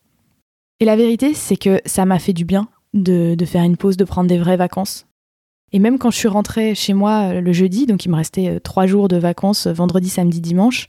Et 0.79 0.85
la 0.85 0.95
vérité, 0.95 1.33
c'est 1.33 1.57
que 1.57 1.81
ça 1.85 2.05
m'a 2.05 2.19
fait 2.19 2.33
du 2.33 2.45
bien 2.45 2.69
de, 2.93 3.35
faire 3.45 3.63
une 3.63 3.77
pause, 3.77 3.97
de 3.97 4.05
prendre 4.05 4.29
des 4.29 4.37
vraies 4.37 4.57
vacances. 4.57 5.07
Et 5.73 5.79
même 5.79 5.99
quand 5.99 6.11
je 6.11 6.17
suis 6.17 6.29
rentrée 6.29 6.75
chez 6.75 6.93
moi 6.93 7.33
euh, 7.33 7.41
le 7.41 7.51
jeudi, 7.51 7.85
donc 7.85 8.05
il 8.05 8.09
me 8.09 8.15
restait 8.15 8.47
euh, 8.47 8.59
trois 8.59 8.85
jours 8.85 9.09
de 9.09 9.17
vacances, 9.17 9.67
vendredi, 9.67 10.07
samedi, 10.07 10.39
dimanche, 10.39 10.87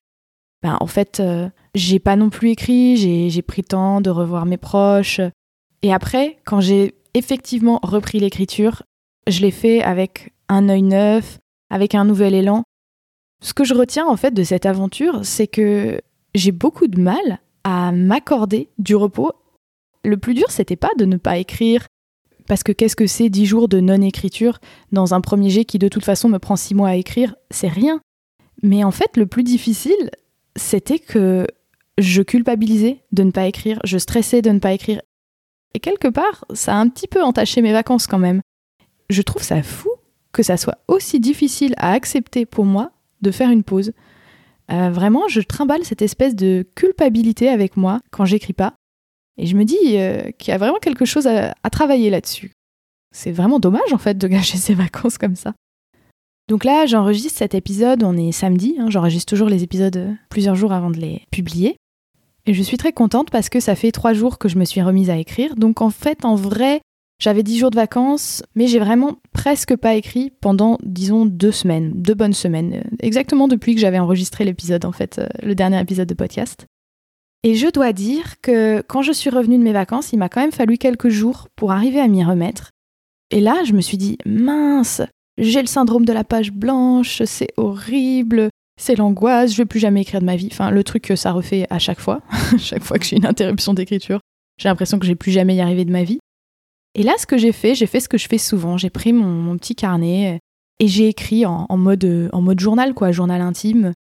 ben, 0.63 0.77
en 0.81 0.87
fait, 0.87 1.23
j'ai 1.77 2.01
pas 2.01 2.17
non 2.17 2.31
plus 2.31 2.51
écrit, 2.51 2.97
j'ai 2.97 3.43
pris 3.43 3.63
le 3.63 3.69
temps 3.69 4.01
de 4.01 4.11
revoir 4.11 4.45
mes 4.45 4.57
proches. 4.57 5.21
Et 5.83 5.93
après, 5.93 6.37
quand 6.45 6.61
j'ai 6.61 6.97
effectivement 7.15 7.79
repris 7.85 8.19
l'écriture, 8.19 8.83
je 9.29 9.41
l'ai 9.41 9.53
fait 9.53 9.83
avec 9.83 10.33
un 10.49 10.69
œil 10.69 10.83
neuf, 10.83 11.39
avec 11.71 11.95
un 11.95 12.05
nouvel 12.05 12.35
élan. 12.35 12.65
Ce 13.43 13.55
que 13.55 13.65
je 13.65 13.75
retiens 13.75 14.07
en 14.07 14.17
fait 14.17 14.33
de 14.33 14.43
cette 14.43 14.67
aventure, 14.67 15.25
c'est 15.25 15.47
que 15.47 16.01
j'ai 16.35 16.53
beaucoup 16.53 16.87
de 16.87 17.01
mal 17.01 17.41
à 17.65 17.93
m'accorder 17.93 18.69
du 18.79 18.97
repos. 18.97 19.33
Le 20.05 20.17
plus 20.17 20.35
dur, 20.35 20.51
c'était 20.51 20.77
pas 20.77 20.91
de 20.99 21.05
ne 21.05 21.17
pas 21.17 21.39
écrire, 21.39 21.87
parce 22.47 22.63
que 22.63 22.73
qu'est-ce 22.73 22.97
que 22.97 23.07
c'est 23.07 23.29
dix 23.29 23.47
jours 23.47 23.69
de 23.69 23.79
non-écriture 23.79 24.59
dans 24.91 25.15
un 25.15 25.21
premier 25.21 25.51
jet 25.51 25.65
qui 25.65 25.79
de 25.79 25.89
toute 25.89 26.05
façon 26.05 26.29
me 26.29 26.39
prend 26.39 26.57
six 26.57 26.75
mois 26.75 26.89
à 26.89 26.97
écrire? 26.97 27.37
C'est 27.51 27.69
rien. 27.69 28.01
Mais 28.63 28.83
en 28.85 28.91
fait, 28.91 29.17
le 29.17 29.27
plus 29.27 29.45
difficile, 29.45 30.11
c'était 30.57 30.99
que 30.99 31.47
je 31.99 32.23
culpabilisais 32.23 33.05
de 33.13 33.23
ne 33.23 33.31
pas 33.31 33.47
écrire, 33.47 33.79
je 33.85 33.99
stressais 33.99 34.41
de 34.41 34.51
ne 34.51 34.59
pas 34.59 34.73
écrire. 34.73 35.03
Et 35.75 35.81
quelque 35.81 36.09
part, 36.09 36.45
ça 36.55 36.75
a 36.75 36.79
un 36.79 36.89
petit 36.89 37.07
peu 37.07 37.23
entaché 37.23 37.61
mes 37.61 37.73
vacances 37.73 38.07
quand 38.07 38.19
même. 38.19 38.41
Je 39.11 39.23
trouve 39.23 39.43
ça 39.43 39.63
fou 39.63 39.88
que 40.33 40.43
ça 40.43 40.57
soit 40.57 40.79
aussi 40.89 41.21
difficile 41.21 41.75
à 41.77 41.93
accepter 41.93 42.47
pour 42.47 42.65
moi 42.65 42.93
de 43.23 43.31
faire 43.31 43.51
une 43.51 43.65
pause. 43.65 43.93
Euh, 44.71 44.91
vraiment, 44.91 45.29
je 45.29 45.41
trimballe 45.41 45.85
cette 45.85 46.03
espèce 46.03 46.35
de 46.35 46.67
culpabilité 46.75 47.49
avec 47.49 47.77
moi 47.77 48.01
quand 48.11 48.25
j'écris 48.25 48.53
pas. 48.53 48.75
Et 49.39 49.47
je 49.47 49.57
me 49.57 49.65
dis 49.65 49.77
euh, 49.97 50.31
qu'il 50.33 50.51
y 50.51 50.55
a 50.55 50.59
vraiment 50.59 50.79
quelque 50.79 51.05
chose 51.05 51.27
à, 51.27 51.55
travailler 51.71 52.11
là-dessus. 52.11 52.53
C'est 53.15 53.33
vraiment 53.33 53.61
dommage 53.61 53.93
en 53.93 53.99
fait 53.99 54.19
de 54.19 54.29
gâcher 54.29 54.59
ses 54.59 54.75
vacances 54.75 55.19
comme 55.19 55.37
ça. 55.37 55.55
Donc 56.49 56.65
là, 56.65 56.87
j'enregistre 56.87 57.39
cet 57.39 57.55
épisode, 57.55 58.03
on 58.03 58.17
est 58.17 58.33
samedi, 58.33 58.77
hein, 58.79 58.89
j'enregistre 58.89 59.29
toujours 59.29 59.49
les 59.49 59.63
épisodes 59.65 60.17
plusieurs 60.31 60.55
jours 60.55 60.73
avant 60.73 60.91
de 60.91 60.97
les 60.97 61.23
publier. 61.31 61.77
Et 62.47 62.55
je 62.55 62.63
suis 62.63 62.79
très 62.79 62.95
contente 62.95 63.31
parce 63.31 63.51
que 63.51 63.61
ça 63.61 63.75
fait 63.75 63.93
trois 63.93 64.15
jours 64.15 64.39
que 64.39 64.49
je 64.49 64.57
me 64.57 64.65
suis 64.65 64.81
remise 64.81 65.11
à 65.11 65.19
écrire. 65.19 65.57
Donc 65.57 65.83
en 65.83 65.91
fait, 65.91 66.25
en 66.25 66.35
vrai, 66.35 66.81
j'avais 67.21 67.43
dix 67.43 67.59
jours 67.59 67.71
de 67.71 67.77
vacances, 67.77 68.43
mais 68.55 68.67
j'ai 68.67 68.79
vraiment 68.79 69.17
presque 69.33 69.77
pas 69.77 69.95
écrit 69.95 70.31
pendant, 70.41 70.79
disons, 70.83 71.27
deux 71.27 71.53
semaines, 71.53 71.93
deux 71.95 72.15
bonnes 72.15 72.33
semaines, 72.33 72.75
euh, 72.75 72.97
exactement 73.01 73.49
depuis 73.49 73.75
que 73.75 73.81
j'avais 73.81 73.99
enregistré 73.99 74.45
l'épisode, 74.45 74.85
en 74.85 74.93
fait, 74.93 75.19
euh, 75.19 75.27
le 75.43 75.55
dernier 75.55 75.81
épisode 75.81 76.09
de 76.09 76.15
podcast. 76.15 76.67
Et 77.45 77.55
je 77.55 77.69
dois 77.69 77.93
dire 77.93 78.41
que 78.41 78.83
quand 78.83 79.03
je 79.03 79.13
suis 79.13 79.31
revenue 79.31 79.59
de 79.59 79.63
mes 79.63 79.73
vacances, 79.73 80.13
il 80.13 80.19
m'a 80.19 80.29
quand 80.29 80.41
même 80.41 80.53
fallu 80.53 80.79
quelques 80.79 81.09
jours 81.09 81.49
pour 81.57 81.73
arriver 81.73 82.01
à 82.01 82.09
m'y 82.09 82.25
remettre. 82.25 82.71
Et 83.31 83.41
là, 83.41 83.63
je 83.65 83.73
me 83.73 83.81
suis 83.81 83.97
dit, 83.97 84.19
mince, 84.25 85.03
j'ai 85.39 85.61
le 85.61 85.69
syndrome 85.69 86.05
de 86.05 86.13
la 86.13 86.25
page 86.25 86.53
blanche, 86.53 87.23
c'est 87.25 87.53
horrible, 87.57 88.49
c'est 88.81 88.97
l'angoisse, 88.97 89.53
je 89.53 89.59
vais 89.59 89.67
plus 89.67 89.81
jamais 89.81 90.03
écrire 90.03 90.21
de 90.21 90.27
ma 90.27 90.37
vie. 90.37 90.49
Enfin, 90.51 90.71
le 90.71 90.83
truc 90.83 91.05
que 91.05 91.17
ça 91.17 91.33
refait 91.33 91.67
à 91.71 91.79
chaque 91.79 92.01
fois, 92.01 92.23
chaque 92.59 92.83
fois 92.83 92.99
que 92.99 93.05
j'ai 93.05 93.17
une 93.17 93.27
interruption 93.27 93.75
d'écriture, 93.75 94.21
j'ai 94.59 94.69
l'impression 94.69 94.99
que 94.99 95.07
je 95.07 95.13
vais 95.13 95.17
plus 95.17 95.33
jamais 95.33 95.55
y 95.55 95.61
arriver 95.61 95.85
de 95.85 95.93
ma 95.93 96.05
vie. 96.05 96.19
Et 96.95 97.03
là, 97.03 97.13
ce 97.19 97.27
que 97.27 97.39
j'ai 97.39 97.53
fait, 97.53 97.75
j'ai 97.75 97.87
fait 97.87 98.01
ce 98.01 98.09
que 98.09 98.19
je 98.19 98.29
fais 98.29 98.39
souvent. 98.39 98.77
J'ai 98.77 98.91
pris 98.91 99.13
mon, 99.13 99.57
petit 99.57 99.75
carnet 99.75 100.41
et 100.81 100.89
j'ai 100.89 101.09
écrit 101.09 101.47
en, 101.47 101.67
mode, 101.77 102.31
en 102.33 102.41
mode 102.41 102.61
journal, 102.61 102.95
quoi, 102.95 103.13
journal 103.13 103.41
intime. 103.41 103.93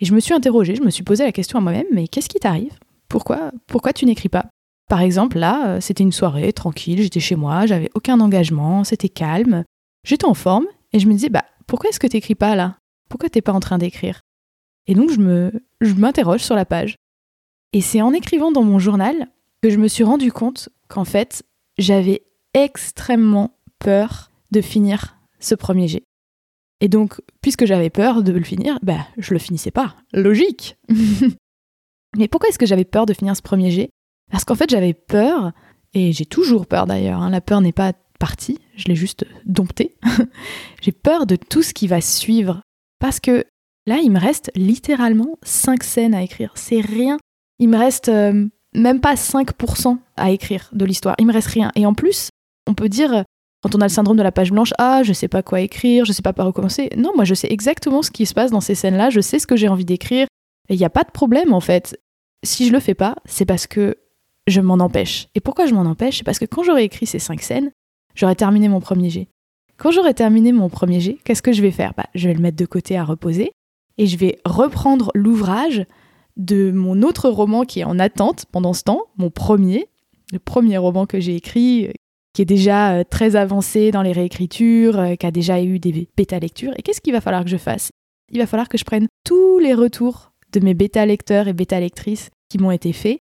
Et 0.00 0.04
je 0.04 0.14
me 0.14 0.20
suis 0.20 0.34
interrogée, 0.34 0.74
je 0.74 0.82
me 0.82 0.90
suis 0.90 1.04
posé 1.04 1.24
la 1.24 1.32
question 1.32 1.58
à 1.58 1.62
moi-même, 1.62 1.86
mais 1.92 2.08
qu'est-ce 2.08 2.28
qui 2.28 2.40
t'arrive? 2.40 2.76
Pourquoi 3.08 3.52
pourquoi 3.66 3.92
tu 3.92 4.04
n'écris 4.04 4.28
pas? 4.28 4.46
Par 4.88 5.00
exemple, 5.00 5.38
là, 5.38 5.68
euh, 5.68 5.80
c'était 5.80 6.02
une 6.02 6.12
soirée 6.12 6.52
tranquille, 6.52 7.02
j'étais 7.02 7.20
chez 7.20 7.36
moi, 7.36 7.66
j'avais 7.66 7.90
aucun 7.94 8.20
engagement, 8.20 8.84
c'était 8.84 9.08
calme, 9.08 9.64
j'étais 10.04 10.26
en 10.26 10.34
forme, 10.34 10.66
et 10.92 10.98
je 10.98 11.06
me 11.06 11.12
disais, 11.12 11.28
bah, 11.28 11.44
pourquoi 11.66 11.90
est-ce 11.90 12.00
que 12.00 12.06
tu 12.06 12.16
n'écris 12.16 12.34
pas 12.34 12.56
là? 12.56 12.76
Pourquoi 13.08 13.30
t'es 13.30 13.42
pas 13.42 13.52
en 13.52 13.60
train 13.60 13.78
d'écrire? 13.78 14.20
Et 14.86 14.94
donc, 14.94 15.10
je 15.10 15.50
je 15.80 15.94
m'interroge 15.94 16.42
sur 16.42 16.56
la 16.56 16.64
page. 16.64 16.96
Et 17.72 17.80
c'est 17.80 18.02
en 18.02 18.12
écrivant 18.12 18.52
dans 18.52 18.64
mon 18.64 18.78
journal 18.78 19.28
que 19.62 19.70
je 19.70 19.78
me 19.78 19.88
suis 19.88 20.04
rendu 20.04 20.32
compte 20.32 20.68
qu'en 20.88 21.04
fait, 21.04 21.44
j'avais 21.78 22.22
extrêmement 22.54 23.56
peur 23.78 24.30
de 24.50 24.60
finir 24.60 25.16
ce 25.40 25.54
premier 25.54 25.88
jet. 25.88 26.04
Et 26.80 26.88
donc, 26.88 27.20
puisque 27.40 27.64
j'avais 27.64 27.90
peur 27.90 28.22
de 28.22 28.32
le 28.32 28.42
finir, 28.42 28.78
bah, 28.82 29.06
je 29.16 29.32
le 29.32 29.38
finissais 29.38 29.70
pas. 29.70 29.96
Logique 30.12 30.76
Mais 32.16 32.28
pourquoi 32.28 32.48
est-ce 32.48 32.58
que 32.58 32.66
j'avais 32.66 32.84
peur 32.84 33.06
de 33.06 33.14
finir 33.14 33.36
ce 33.36 33.42
premier 33.42 33.70
jet 33.70 33.90
Parce 34.30 34.44
qu'en 34.44 34.54
fait, 34.54 34.68
j'avais 34.68 34.92
peur, 34.92 35.52
et 35.94 36.12
j'ai 36.12 36.26
toujours 36.26 36.66
peur 36.66 36.86
d'ailleurs, 36.86 37.22
hein, 37.22 37.30
la 37.30 37.40
peur 37.40 37.60
n'est 37.60 37.72
pas 37.72 37.92
partie, 38.18 38.58
je 38.76 38.84
l'ai 38.84 38.94
juste 38.94 39.24
domptée. 39.46 39.96
j'ai 40.82 40.92
peur 40.92 41.26
de 41.26 41.36
tout 41.36 41.62
ce 41.62 41.72
qui 41.72 41.86
va 41.86 42.00
suivre. 42.00 42.62
Parce 42.98 43.20
que 43.20 43.44
là, 43.86 43.98
il 44.02 44.10
me 44.10 44.20
reste 44.20 44.50
littéralement 44.54 45.38
5 45.42 45.82
scènes 45.82 46.14
à 46.14 46.22
écrire. 46.22 46.52
C'est 46.54 46.80
rien. 46.80 47.18
Il 47.58 47.68
me 47.68 47.78
reste 47.78 48.08
euh, 48.08 48.46
même 48.74 49.00
pas 49.00 49.14
5% 49.14 49.98
à 50.16 50.30
écrire 50.30 50.70
de 50.72 50.84
l'histoire. 50.84 51.14
Il 51.18 51.26
me 51.26 51.32
reste 51.32 51.48
rien. 51.48 51.72
Et 51.74 51.86
en 51.86 51.94
plus, 51.94 52.30
on 52.66 52.74
peut 52.74 52.88
dire, 52.88 53.24
quand 53.62 53.74
on 53.74 53.80
a 53.80 53.84
le 53.84 53.90
syndrome 53.90 54.16
de 54.16 54.22
la 54.22 54.32
page 54.32 54.50
blanche, 54.50 54.72
ah, 54.78 55.02
je 55.02 55.12
sais 55.12 55.28
pas 55.28 55.42
quoi 55.42 55.60
écrire, 55.60 56.04
je 56.04 56.12
sais 56.12 56.22
pas 56.22 56.32
par 56.32 56.48
où 56.48 56.52
commencer. 56.52 56.90
Non, 56.96 57.12
moi, 57.14 57.24
je 57.24 57.34
sais 57.34 57.48
exactement 57.50 58.02
ce 58.02 58.10
qui 58.10 58.26
se 58.26 58.34
passe 58.34 58.50
dans 58.50 58.60
ces 58.60 58.74
scènes-là, 58.74 59.10
je 59.10 59.20
sais 59.20 59.38
ce 59.38 59.46
que 59.46 59.56
j'ai 59.56 59.68
envie 59.68 59.84
d'écrire. 59.84 60.26
Il 60.68 60.76
n'y 60.76 60.84
a 60.84 60.90
pas 60.90 61.04
de 61.04 61.10
problème, 61.10 61.52
en 61.52 61.60
fait. 61.60 61.98
Si 62.44 62.66
je 62.66 62.72
le 62.72 62.80
fais 62.80 62.94
pas, 62.94 63.16
c'est 63.24 63.44
parce 63.44 63.66
que 63.66 63.98
je 64.46 64.60
m'en 64.60 64.74
empêche. 64.74 65.28
Et 65.34 65.40
pourquoi 65.40 65.66
je 65.66 65.74
m'en 65.74 65.82
empêche? 65.82 66.18
C'est 66.18 66.24
parce 66.24 66.38
que 66.38 66.44
quand 66.44 66.62
j'aurai 66.62 66.84
écrit 66.84 67.06
ces 67.06 67.18
cinq 67.18 67.42
scènes, 67.42 67.70
j'aurai 68.14 68.34
terminé 68.34 68.68
mon 68.68 68.80
premier 68.80 69.10
jet. 69.10 69.28
Quand 69.76 69.90
j'aurai 69.90 70.14
terminé 70.14 70.52
mon 70.52 70.68
premier 70.68 71.00
jet, 71.00 71.18
qu'est-ce 71.24 71.42
que 71.42 71.52
je 71.52 71.62
vais 71.62 71.70
faire? 71.70 71.92
Bah, 71.96 72.06
Je 72.14 72.28
vais 72.28 72.34
le 72.34 72.40
mettre 72.40 72.56
de 72.56 72.66
côté 72.66 72.96
à 72.96 73.04
reposer 73.04 73.52
et 73.98 74.06
je 74.06 74.16
vais 74.16 74.38
reprendre 74.44 75.10
l'ouvrage 75.14 75.84
de 76.36 76.70
mon 76.70 77.02
autre 77.02 77.28
roman 77.28 77.64
qui 77.64 77.80
est 77.80 77.84
en 77.84 77.98
attente 77.98 78.46
pendant 78.50 78.72
ce 78.72 78.82
temps, 78.82 79.02
mon 79.16 79.30
premier, 79.30 79.88
le 80.32 80.38
premier 80.38 80.78
roman 80.78 81.06
que 81.06 81.20
j'ai 81.20 81.36
écrit, 81.36 81.90
qui 82.32 82.42
est 82.42 82.46
déjà 82.46 82.94
euh, 82.94 83.04
très 83.08 83.36
avancé 83.36 83.90
dans 83.90 84.02
les 84.02 84.12
réécritures, 84.12 84.98
euh, 84.98 85.14
qui 85.14 85.26
a 85.26 85.30
déjà 85.30 85.62
eu 85.62 85.78
des 85.78 86.08
bêta-lectures. 86.16 86.72
Et 86.78 86.82
qu'est-ce 86.82 87.00
qu'il 87.00 87.12
va 87.12 87.20
falloir 87.20 87.44
que 87.44 87.50
je 87.50 87.56
fasse? 87.56 87.90
Il 88.30 88.38
va 88.38 88.46
falloir 88.46 88.68
que 88.68 88.78
je 88.78 88.84
prenne 88.84 89.06
tous 89.24 89.58
les 89.58 89.74
retours 89.74 90.32
de 90.52 90.60
mes 90.60 90.74
bêta-lecteurs 90.74 91.48
et 91.48 91.52
bêta-lectrices 91.52 92.30
qui 92.48 92.58
m'ont 92.58 92.70
été 92.70 92.92
faits, 92.92 93.18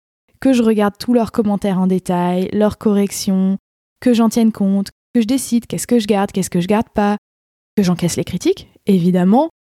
que 0.41 0.53
je 0.53 0.63
regarde 0.63 0.95
tous 0.99 1.15
leurs 1.15 1.33
commentaires 1.33 1.79
en 1.79 1.87
détail, 1.87 2.49
leurs 2.53 2.79
corrections, 2.79 3.59
que 4.01 4.15
j'en 4.15 4.29
tienne 4.29 4.53
compte, 4.53 4.89
que 5.15 5.21
je 5.21 5.27
décide 5.27 5.67
qu'est-ce 5.67 5.87
que 5.87 5.99
je 5.99 6.07
garde, 6.07 6.33
qu'est-ce 6.33 6.51
que 6.51 6.61
je 6.61 6.69
garde 6.69 6.89
pas, 6.89 7.17
que 7.77 7.83
j'encaisse 7.83 8.17
les 8.17 8.25
critiques, 8.25 8.69
évidemment. 8.87 9.51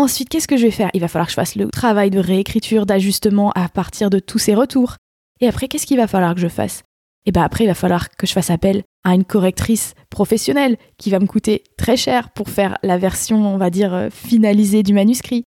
Ensuite, 0.00 0.30
qu'est-ce 0.30 0.48
que 0.48 0.56
je 0.56 0.62
vais 0.62 0.70
faire? 0.70 0.88
Il 0.94 1.02
va 1.02 1.08
falloir 1.08 1.26
que 1.26 1.32
je 1.32 1.34
fasse 1.34 1.56
le 1.56 1.68
travail 1.68 2.08
de 2.08 2.18
réécriture, 2.18 2.86
d'ajustement 2.86 3.50
à 3.50 3.68
partir 3.68 4.08
de 4.08 4.18
tous 4.18 4.38
ces 4.38 4.54
retours. 4.54 4.96
Et 5.42 5.46
après, 5.46 5.68
qu'est-ce 5.68 5.84
qu'il 5.84 5.98
va 5.98 6.06
falloir 6.06 6.34
que 6.34 6.40
je 6.40 6.48
fasse? 6.48 6.84
Et 7.26 7.32
bien 7.32 7.42
après, 7.42 7.64
il 7.64 7.66
va 7.66 7.74
falloir 7.74 8.08
que 8.08 8.26
je 8.26 8.32
fasse 8.32 8.48
appel 8.48 8.82
à 9.04 9.14
une 9.14 9.26
correctrice 9.26 9.92
professionnelle 10.08 10.78
qui 10.96 11.10
va 11.10 11.18
me 11.18 11.26
coûter 11.26 11.64
très 11.76 11.98
cher 11.98 12.30
pour 12.30 12.48
faire 12.48 12.78
la 12.82 12.96
version, 12.96 13.46
on 13.46 13.58
va 13.58 13.68
dire, 13.68 13.92
euh, 13.92 14.08
finalisée 14.08 14.82
du 14.82 14.94
manuscrit. 14.94 15.44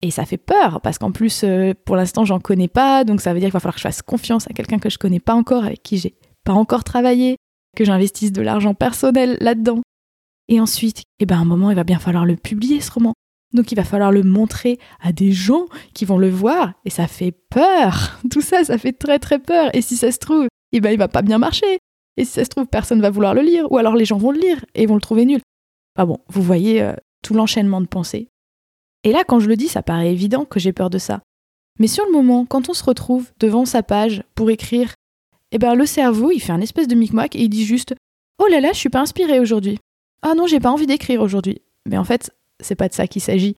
Et 0.00 0.10
ça 0.10 0.24
fait 0.24 0.38
peur, 0.38 0.80
parce 0.80 0.96
qu'en 0.96 1.12
plus, 1.12 1.42
euh, 1.44 1.74
pour 1.84 1.96
l'instant, 1.96 2.24
j'en 2.24 2.40
connais 2.40 2.68
pas, 2.68 3.04
donc 3.04 3.20
ça 3.20 3.34
veut 3.34 3.38
dire 3.38 3.48
qu'il 3.48 3.52
va 3.52 3.60
falloir 3.60 3.74
que 3.74 3.80
je 3.80 3.86
fasse 3.86 4.00
confiance 4.00 4.48
à 4.48 4.54
quelqu'un 4.54 4.78
que 4.78 4.88
je 4.88 4.96
connais 4.96 5.20
pas 5.20 5.34
encore, 5.34 5.66
avec 5.66 5.82
qui 5.82 5.98
j'ai 5.98 6.14
pas 6.46 6.54
encore 6.54 6.84
travaillé, 6.84 7.36
que 7.76 7.84
j'investisse 7.84 8.32
de 8.32 8.40
l'argent 8.40 8.72
personnel 8.72 9.36
là-dedans. 9.40 9.82
Et 10.48 10.58
ensuite, 10.58 11.02
eh 11.18 11.26
ben, 11.26 11.36
à 11.36 11.40
un 11.40 11.44
moment, 11.44 11.68
il 11.68 11.76
va 11.76 11.84
bien 11.84 11.98
falloir 11.98 12.24
le 12.24 12.36
publier, 12.36 12.80
ce 12.80 12.92
roman. 12.92 13.12
Donc 13.52 13.72
il 13.72 13.74
va 13.74 13.84
falloir 13.84 14.12
le 14.12 14.22
montrer 14.22 14.78
à 15.00 15.12
des 15.12 15.32
gens 15.32 15.66
qui 15.92 16.04
vont 16.04 16.18
le 16.18 16.30
voir, 16.30 16.72
et 16.84 16.90
ça 16.90 17.06
fait 17.08 17.32
peur. 17.32 18.20
Tout 18.30 18.40
ça, 18.40 18.64
ça 18.64 18.78
fait 18.78 18.92
très 18.92 19.18
très 19.18 19.38
peur. 19.38 19.74
Et 19.74 19.82
si 19.82 19.96
ça 19.96 20.12
se 20.12 20.18
trouve, 20.18 20.46
eh 20.72 20.80
ben, 20.80 20.90
il 20.92 20.98
va 20.98 21.08
pas 21.08 21.22
bien 21.22 21.38
marcher. 21.38 21.78
Et 22.16 22.24
si 22.24 22.32
ça 22.32 22.44
se 22.44 22.50
trouve, 22.50 22.66
personne 22.66 23.00
va 23.00 23.10
vouloir 23.10 23.34
le 23.34 23.42
lire, 23.42 23.70
ou 23.72 23.78
alors 23.78 23.94
les 23.94 24.04
gens 24.04 24.18
vont 24.18 24.30
le 24.30 24.40
lire 24.40 24.64
et 24.74 24.86
vont 24.86 24.94
le 24.94 25.00
trouver 25.00 25.24
nul. 25.24 25.40
Enfin 25.96 26.06
bon, 26.06 26.18
vous 26.28 26.42
voyez 26.42 26.82
euh, 26.82 26.94
tout 27.22 27.34
l'enchaînement 27.34 27.80
de 27.80 27.86
pensées. 27.86 28.28
Et 29.02 29.12
là, 29.12 29.24
quand 29.26 29.40
je 29.40 29.48
le 29.48 29.56
dis, 29.56 29.68
ça 29.68 29.82
paraît 29.82 30.12
évident 30.12 30.44
que 30.44 30.60
j'ai 30.60 30.72
peur 30.72 30.90
de 30.90 30.98
ça. 30.98 31.22
Mais 31.78 31.86
sur 31.86 32.04
le 32.04 32.12
moment, 32.12 32.44
quand 32.44 32.68
on 32.68 32.74
se 32.74 32.84
retrouve 32.84 33.30
devant 33.40 33.64
sa 33.64 33.82
page 33.82 34.22
pour 34.34 34.50
écrire, 34.50 34.94
eh 35.52 35.58
ben 35.58 35.74
le 35.74 35.86
cerveau, 35.86 36.30
il 36.30 36.40
fait 36.40 36.52
un 36.52 36.60
espèce 36.60 36.86
de 36.86 36.94
micmac 36.94 37.34
et 37.34 37.42
il 37.42 37.48
dit 37.48 37.64
juste 37.64 37.94
Oh 38.38 38.46
là 38.46 38.60
là, 38.60 38.72
je 38.72 38.78
suis 38.78 38.88
pas 38.88 39.00
inspiré 39.00 39.40
aujourd'hui. 39.40 39.78
Ah 40.22 40.34
non, 40.34 40.46
j'ai 40.46 40.60
pas 40.60 40.70
envie 40.70 40.86
d'écrire 40.86 41.22
aujourd'hui. 41.22 41.62
Mais 41.88 41.96
en 41.96 42.04
fait, 42.04 42.30
c'est 42.62 42.74
pas 42.74 42.88
de 42.88 42.94
ça 42.94 43.06
qu'il 43.06 43.22
s'agit. 43.22 43.56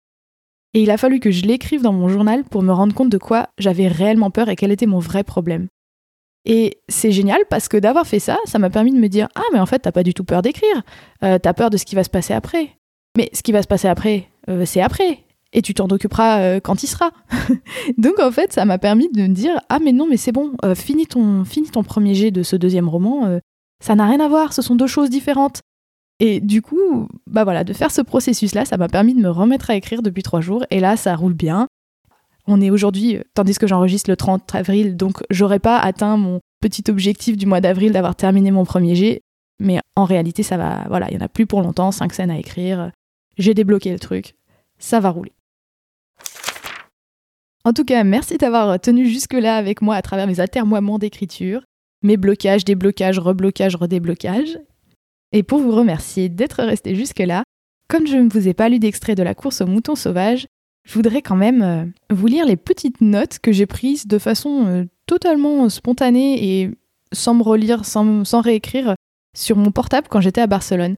Et 0.75 0.83
il 0.83 0.91
a 0.91 0.97
fallu 0.97 1.21
que 1.21 1.31
je 1.31 1.43
l'écrive 1.43 1.83
dans 1.83 1.93
mon 1.93 2.09
journal 2.09 2.45
pour 2.45 2.62
me 2.62 2.73
rendre 2.73 2.95
compte 2.95 3.11
de 3.11 3.19
quoi 3.19 3.49
j'avais 3.59 3.88
réellement 3.88 4.31
peur 4.31 4.49
et 4.49 4.57
quel 4.57 4.73
était 4.73 4.87
mon 4.87 5.01
vrai 5.01 5.23
problème. 5.23 5.69
Et 6.45 6.79
c'est 6.88 7.12
génial 7.12 7.43
parce 7.49 7.69
que 7.69 7.77
d'avoir 7.77 8.07
fait 8.07 8.19
ça, 8.19 8.38
ça 8.47 8.59
m'a 8.59 8.71
permis 8.71 8.93
de 8.93 8.99
me 8.99 9.09
dire 9.09 9.29
Ah, 9.35 9.45
mais 9.53 9.61
en 9.61 9.67
fait, 9.67 9.81
t'as 9.81 9.93
pas 9.93 10.03
du 10.03 10.15
tout 10.15 10.25
peur 10.25 10.43
d'écrire. 10.43 10.83
Euh, 11.23 11.38
t'as 11.38 11.53
peur 11.53 11.71
de 11.71 11.77
ce 11.77 11.85
qui 11.85 11.95
va 11.95 12.05
se 12.05 12.11
passer 12.11 12.35
après. 12.35 12.79
Mais 13.17 13.31
ce 13.33 13.43
qui 13.43 13.53
va 13.53 13.62
se 13.62 13.69
passer 13.69 13.88
après, 13.88 14.29
euh, 14.49 14.65
c'est 14.65 14.81
après. 14.81 15.21
Et 15.53 15.61
tu 15.61 15.75
t'en 15.75 15.87
occuperas 15.87 16.41
euh, 16.41 16.61
quand 16.61 16.83
il 16.83 16.87
sera. 16.87 17.11
Donc 17.99 18.19
en 18.19 18.33
fait, 18.33 18.53
ça 18.53 18.65
m'a 18.65 18.79
permis 18.79 19.09
de 19.12 19.23
me 19.23 19.29
dire 19.29 19.61
Ah, 19.69 19.79
mais 19.79 19.93
non, 19.93 20.07
mais 20.09 20.17
c'est 20.17 20.33
bon, 20.33 20.53
finis, 20.75 21.07
ton, 21.07 21.45
finis 21.45 21.71
ton 21.71 21.85
premier 21.85 22.15
jet 22.15 22.31
de 22.31 22.43
ce 22.43 22.57
deuxième 22.57 22.88
roman. 22.88 23.38
ça 23.85 23.95
n'a 23.95 24.07
rien 24.07 24.21
à 24.21 24.29
voir, 24.29 24.53
ce 24.53 24.62
sont 24.62 24.75
deux 24.75 24.87
choses 24.87 25.11
différentes. 25.11 25.62
Et 26.20 26.40
du 26.40 26.62
coup, 26.62 27.09
bah 27.27 27.44
voilà, 27.44 27.64
de 27.64 27.72
faire 27.72 27.90
ce 27.90 28.01
processus-là, 28.01 28.64
ça 28.64 28.77
m'a 28.77 28.88
permis 28.88 29.14
de 29.14 29.20
me 29.20 29.31
remettre 29.31 29.70
à 29.70 29.75
écrire 29.75 30.03
depuis 30.03 30.22
trois 30.22 30.40
jours. 30.40 30.64
Et 30.70 30.81
là, 30.81 30.96
ça 30.96 31.16
roule 31.16 31.35
bien. 31.35 31.66
On 32.46 32.61
est 32.61 32.70
aujourd'hui, 32.70 33.18
tandis 33.35 33.57
que 33.57 33.66
j'enregistre 33.66 34.11
le 34.11 34.16
30 34.16 34.55
avril, 34.55 34.96
donc 34.96 35.22
j'aurais 35.31 35.61
pas 35.61 35.79
atteint 35.79 36.16
mon 36.16 36.40
petit 36.61 36.85
objectif 36.90 37.37
du 37.37 37.46
mois 37.46 37.61
d'avril 37.61 37.92
d'avoir 37.92 38.16
terminé 38.16 38.51
mon 38.51 38.64
premier 38.64 38.94
jet. 38.94 39.20
Mais 39.61 39.79
en 39.96 40.05
réalité, 40.05 40.42
ça 40.42 40.57
va, 40.57 40.85
voilà, 40.88 41.09
il 41.11 41.14
y 41.14 41.16
en 41.18 41.25
a 41.25 41.29
plus 41.29 41.46
pour 41.46 41.62
longtemps, 41.62 41.92
cinq 41.92 42.12
scènes 42.14 42.31
à 42.31 42.38
écrire. 42.38 42.90
J'ai 43.38 43.55
débloqué 43.55 43.92
le 43.92 43.98
truc, 43.98 44.35
ça 44.79 44.98
va 44.98 45.11
rouler. 45.11 45.33
En 47.64 47.72
tout 47.72 47.85
cas, 47.85 48.03
merci 48.03 48.38
d'avoir 48.38 48.81
tenu 48.81 49.07
jusque-là 49.07 49.57
avec 49.57 49.83
moi 49.83 49.94
à 49.94 50.03
travers 50.03 50.27
mes 50.27 50.40
atermoiements 50.40 50.98
d'écriture, 50.98 51.62
mes 52.03 52.16
blocages, 52.16 52.64
déblocages, 52.64 53.20
reblocages, 53.20 53.77
redéblocages. 53.77 54.59
Et 55.33 55.42
pour 55.42 55.61
vous 55.61 55.73
remercier 55.73 56.29
d'être 56.29 56.62
resté 56.62 56.95
jusque-là, 56.95 57.42
comme 57.88 58.07
je 58.07 58.16
ne 58.16 58.29
vous 58.29 58.49
ai 58.49 58.55
pas 58.55 58.68
lu 58.68 58.79
d'extrait 58.79 59.14
de 59.14 59.23
la 59.23 59.35
course 59.35 59.61
aux 59.61 59.66
moutons 59.66 59.95
sauvages, 59.95 60.47
je 60.85 60.95
voudrais 60.95 61.23
quand 61.23 61.37
même 61.37 61.62
euh, 61.62 61.85
vous 62.11 62.27
lire 62.27 62.45
les 62.45 62.57
petites 62.57 63.01
notes 63.01 63.38
que 63.38 63.53
j'ai 63.53 63.66
prises 63.66 64.07
de 64.07 64.18
façon 64.18 64.66
euh, 64.66 64.85
totalement 65.07 65.68
spontanée 65.68 66.61
et 66.61 66.71
sans 67.12 67.35
me 67.35 67.42
relire, 67.42 67.85
sans, 67.85 68.25
sans 68.25 68.40
réécrire 68.40 68.95
sur 69.37 69.57
mon 69.57 69.71
portable 69.71 70.09
quand 70.09 70.21
j'étais 70.21 70.40
à 70.40 70.47
Barcelone. 70.47 70.97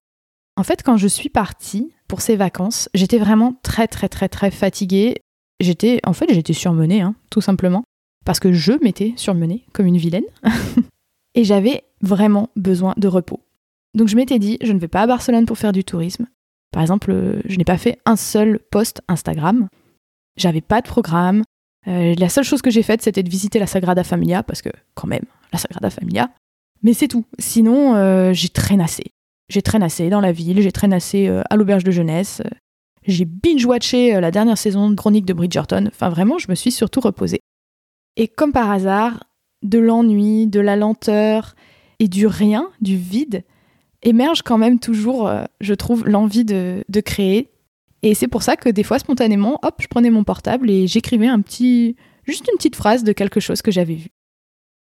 En 0.57 0.63
fait, 0.63 0.83
quand 0.83 0.97
je 0.97 1.09
suis 1.09 1.29
partie 1.29 1.93
pour 2.09 2.21
ces 2.21 2.37
vacances, 2.37 2.89
j'étais 2.95 3.19
vraiment 3.19 3.55
très 3.63 3.89
très 3.89 4.09
très 4.09 4.29
très 4.29 4.51
fatiguée. 4.51 5.17
J'étais, 5.61 6.01
en 6.05 6.13
fait, 6.13 6.33
j'étais 6.33 6.53
surmenée, 6.53 7.01
hein, 7.01 7.15
tout 7.31 7.41
simplement, 7.41 7.85
parce 8.25 8.41
que 8.41 8.53
je 8.53 8.73
m'étais 8.83 9.15
surmenée 9.17 9.65
comme 9.73 9.87
une 9.87 9.97
vilaine, 9.97 10.25
et 11.35 11.45
j'avais 11.45 11.85
vraiment 12.01 12.51
besoin 12.57 12.95
de 12.97 13.09
repos. 13.09 13.44
Donc 13.95 14.09
je 14.09 14.17
m'étais 14.17 14.39
dit, 14.39 14.59
je 14.63 14.73
ne 14.73 14.79
vais 14.79 14.89
pas 14.89 15.03
à 15.03 15.07
Barcelone 15.07 15.47
pour 15.47 15.59
faire 15.59 15.73
du 15.73 15.85
tourisme, 15.85 16.27
par 16.75 16.83
exemple, 16.83 17.13
euh, 17.13 17.41
je 17.45 17.57
n'ai 17.57 17.65
pas 17.65 17.79
fait 17.79 18.01
un 18.05 18.17
seul 18.17 18.59
post 18.73 19.01
Instagram. 19.07 19.69
J'avais 20.37 20.61
pas 20.61 20.81
de 20.81 20.89
programme. 20.89 21.45
Euh, 21.87 22.17
la 22.19 22.29
seule 22.29 22.43
chose 22.43 22.63
que 22.63 22.71
j'ai 22.71 22.83
faite, 22.83 23.01
c'était 23.01 23.23
de 23.23 23.31
visiter 23.31 23.61
la 23.61 23.69
Sagrada 23.69 24.03
Familia, 24.03 24.43
parce 24.43 24.61
que, 24.61 24.71
quand 24.95 25.07
même, 25.07 25.23
la 25.53 25.61
Sagrada 25.61 25.89
Familia. 25.89 26.31
Mais 26.83 26.93
c'est 26.93 27.07
tout. 27.07 27.25
Sinon, 27.39 27.95
euh, 27.95 28.33
j'ai 28.33 28.49
traînassé. 28.49 29.05
J'ai 29.49 29.63
traînassé 29.63 30.11
dans 30.11 30.21
la 30.21 30.33
ville, 30.33 30.63
j'ai 30.63 30.73
traînassé 30.73 31.29
à 31.29 31.55
l'auberge 31.55 31.85
de 31.85 31.93
jeunesse. 31.93 32.43
J'ai 33.07 33.25
binge-watché 33.25 34.19
la 34.21 34.33
dernière 34.33 34.59
saison 34.59 34.91
de 34.91 34.97
Chronique 34.97 35.27
de 35.27 35.33
Bridgerton. 35.33 35.85
Enfin, 35.87 36.09
vraiment, 36.09 36.39
je 36.39 36.47
me 36.49 36.57
suis 36.57 36.73
surtout 36.73 37.01
reposée. 37.01 37.41
Et 38.17 38.27
comme 38.27 38.53
par 38.53 38.71
hasard, 38.71 39.23
de 39.63 39.79
l'ennui, 39.79 40.49
de 40.49 40.61
la 40.61 40.75
lenteur 40.75 41.55
et 42.01 42.09
du 42.09 42.27
rien, 42.27 42.71
du 42.81 42.97
vide, 42.97 43.45
émerge 44.05 44.43
quand 44.43 44.59
même 44.59 44.79
toujours, 44.79 45.27
euh, 45.27 45.45
je 45.61 45.75
trouve, 45.75 46.07
l'envie 46.07 46.45
de, 46.45 46.85
créer. 47.05 47.51
Et 48.03 48.15
c'est 48.15 48.29
pour 48.29 48.43
ça 48.43 48.57
que 48.57 48.69
des 48.69 48.83
fois, 48.83 48.99
spontanément, 48.99 49.59
hop, 49.63 49.77
je 49.81 49.89
prenais 49.89 50.11
mon 50.11 50.25
portable 50.25 50.71
et 50.71 50.87
j'écrivais 50.87 51.27
un 51.27 51.41
petit, 51.41 51.97
juste 52.25 52.47
une 52.51 52.57
petite 52.57 52.77
phrase 52.77 53.03
de 53.03 53.13
quelque 53.13 53.41
chose 53.41 53.63
que 53.63 53.71
j'avais 53.71 53.95
vu. 53.95 54.11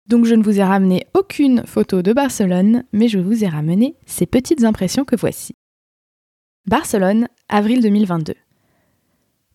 Donc 0.06 0.26
je 0.26 0.34
ne 0.34 0.42
vous 0.42 0.60
ai 0.60 0.62
ramené 0.62 1.06
aucune 1.14 1.64
photo 1.66 2.02
de 2.02 2.12
Barcelone, 2.12 2.84
mais 2.92 3.08
je 3.08 3.18
vous 3.18 3.42
ai 3.42 3.48
ramené 3.48 3.96
ces 4.04 4.26
petites 4.26 4.62
impressions 4.62 5.04
que 5.04 5.16
voici. 5.16 5.54
Barcelone, 6.66 7.28
avril 7.48 7.80
2022. 7.80 8.34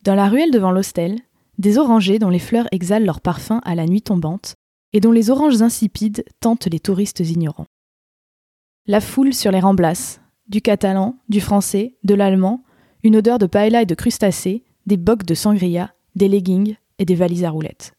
Dans 0.03 0.15
la 0.15 0.27
ruelle 0.27 0.51
devant 0.51 0.71
l'hostel, 0.71 1.19
des 1.59 1.77
orangers 1.77 2.17
dont 2.17 2.29
les 2.29 2.39
fleurs 2.39 2.67
exhalent 2.71 3.05
leur 3.05 3.21
parfum 3.21 3.61
à 3.63 3.75
la 3.75 3.85
nuit 3.85 4.01
tombante, 4.01 4.55
et 4.93 5.01
dont 5.01 5.11
les 5.11 5.29
oranges 5.29 5.61
insipides 5.61 6.23
tentent 6.39 6.67
les 6.67 6.79
touristes 6.79 7.19
ignorants. 7.19 7.67
La 8.89 9.01
foule 9.01 9.35
sur 9.35 9.51
les 9.51 9.59
remblasses, 9.59 10.19
du 10.47 10.61
catalan, 10.61 11.15
du 11.29 11.41
français, 11.41 11.93
de 12.03 12.15
l'allemand, 12.15 12.63
une 13.03 13.17
odeur 13.17 13.37
de 13.37 13.45
paella 13.45 13.83
et 13.83 13.85
de 13.85 13.93
crustacés, 13.93 14.63
des 14.87 14.97
bocs 14.97 15.25
de 15.25 15.35
sangria, 15.35 15.93
des 16.15 16.27
leggings 16.27 16.75
et 16.97 17.05
des 17.05 17.13
valises 17.13 17.43
à 17.43 17.51
roulettes. 17.51 17.93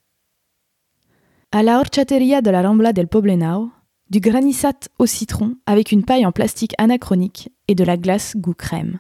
À 1.53 1.63
la 1.63 1.79
horchateria 1.79 2.43
de 2.43 2.51
la 2.51 2.63
Rambla 2.63 2.93
del 2.93 3.07
Poblenao, 3.07 3.71
du 4.11 4.19
granissat 4.19 4.89
au 4.99 5.07
citron 5.07 5.55
avec 5.65 5.93
une 5.93 6.05
paille 6.05 6.27
en 6.27 6.33
plastique 6.33 6.75
anachronique 6.77 7.53
et 7.69 7.77
de 7.77 7.85
la 7.85 7.97
glace 7.97 8.37
goût 8.37 8.55
crème. 8.55 8.99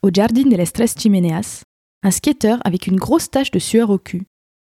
Au 0.00 0.08
Jardin 0.10 0.48
de 0.48 0.56
las 0.56 0.72
Tres 0.72 0.94
Chimeneas, 0.96 1.64
un 2.02 2.10
skater 2.10 2.56
avec 2.64 2.86
une 2.86 2.96
grosse 2.96 3.30
tache 3.30 3.50
de 3.50 3.58
sueur 3.58 3.90
au 3.90 3.98
cul. 3.98 4.26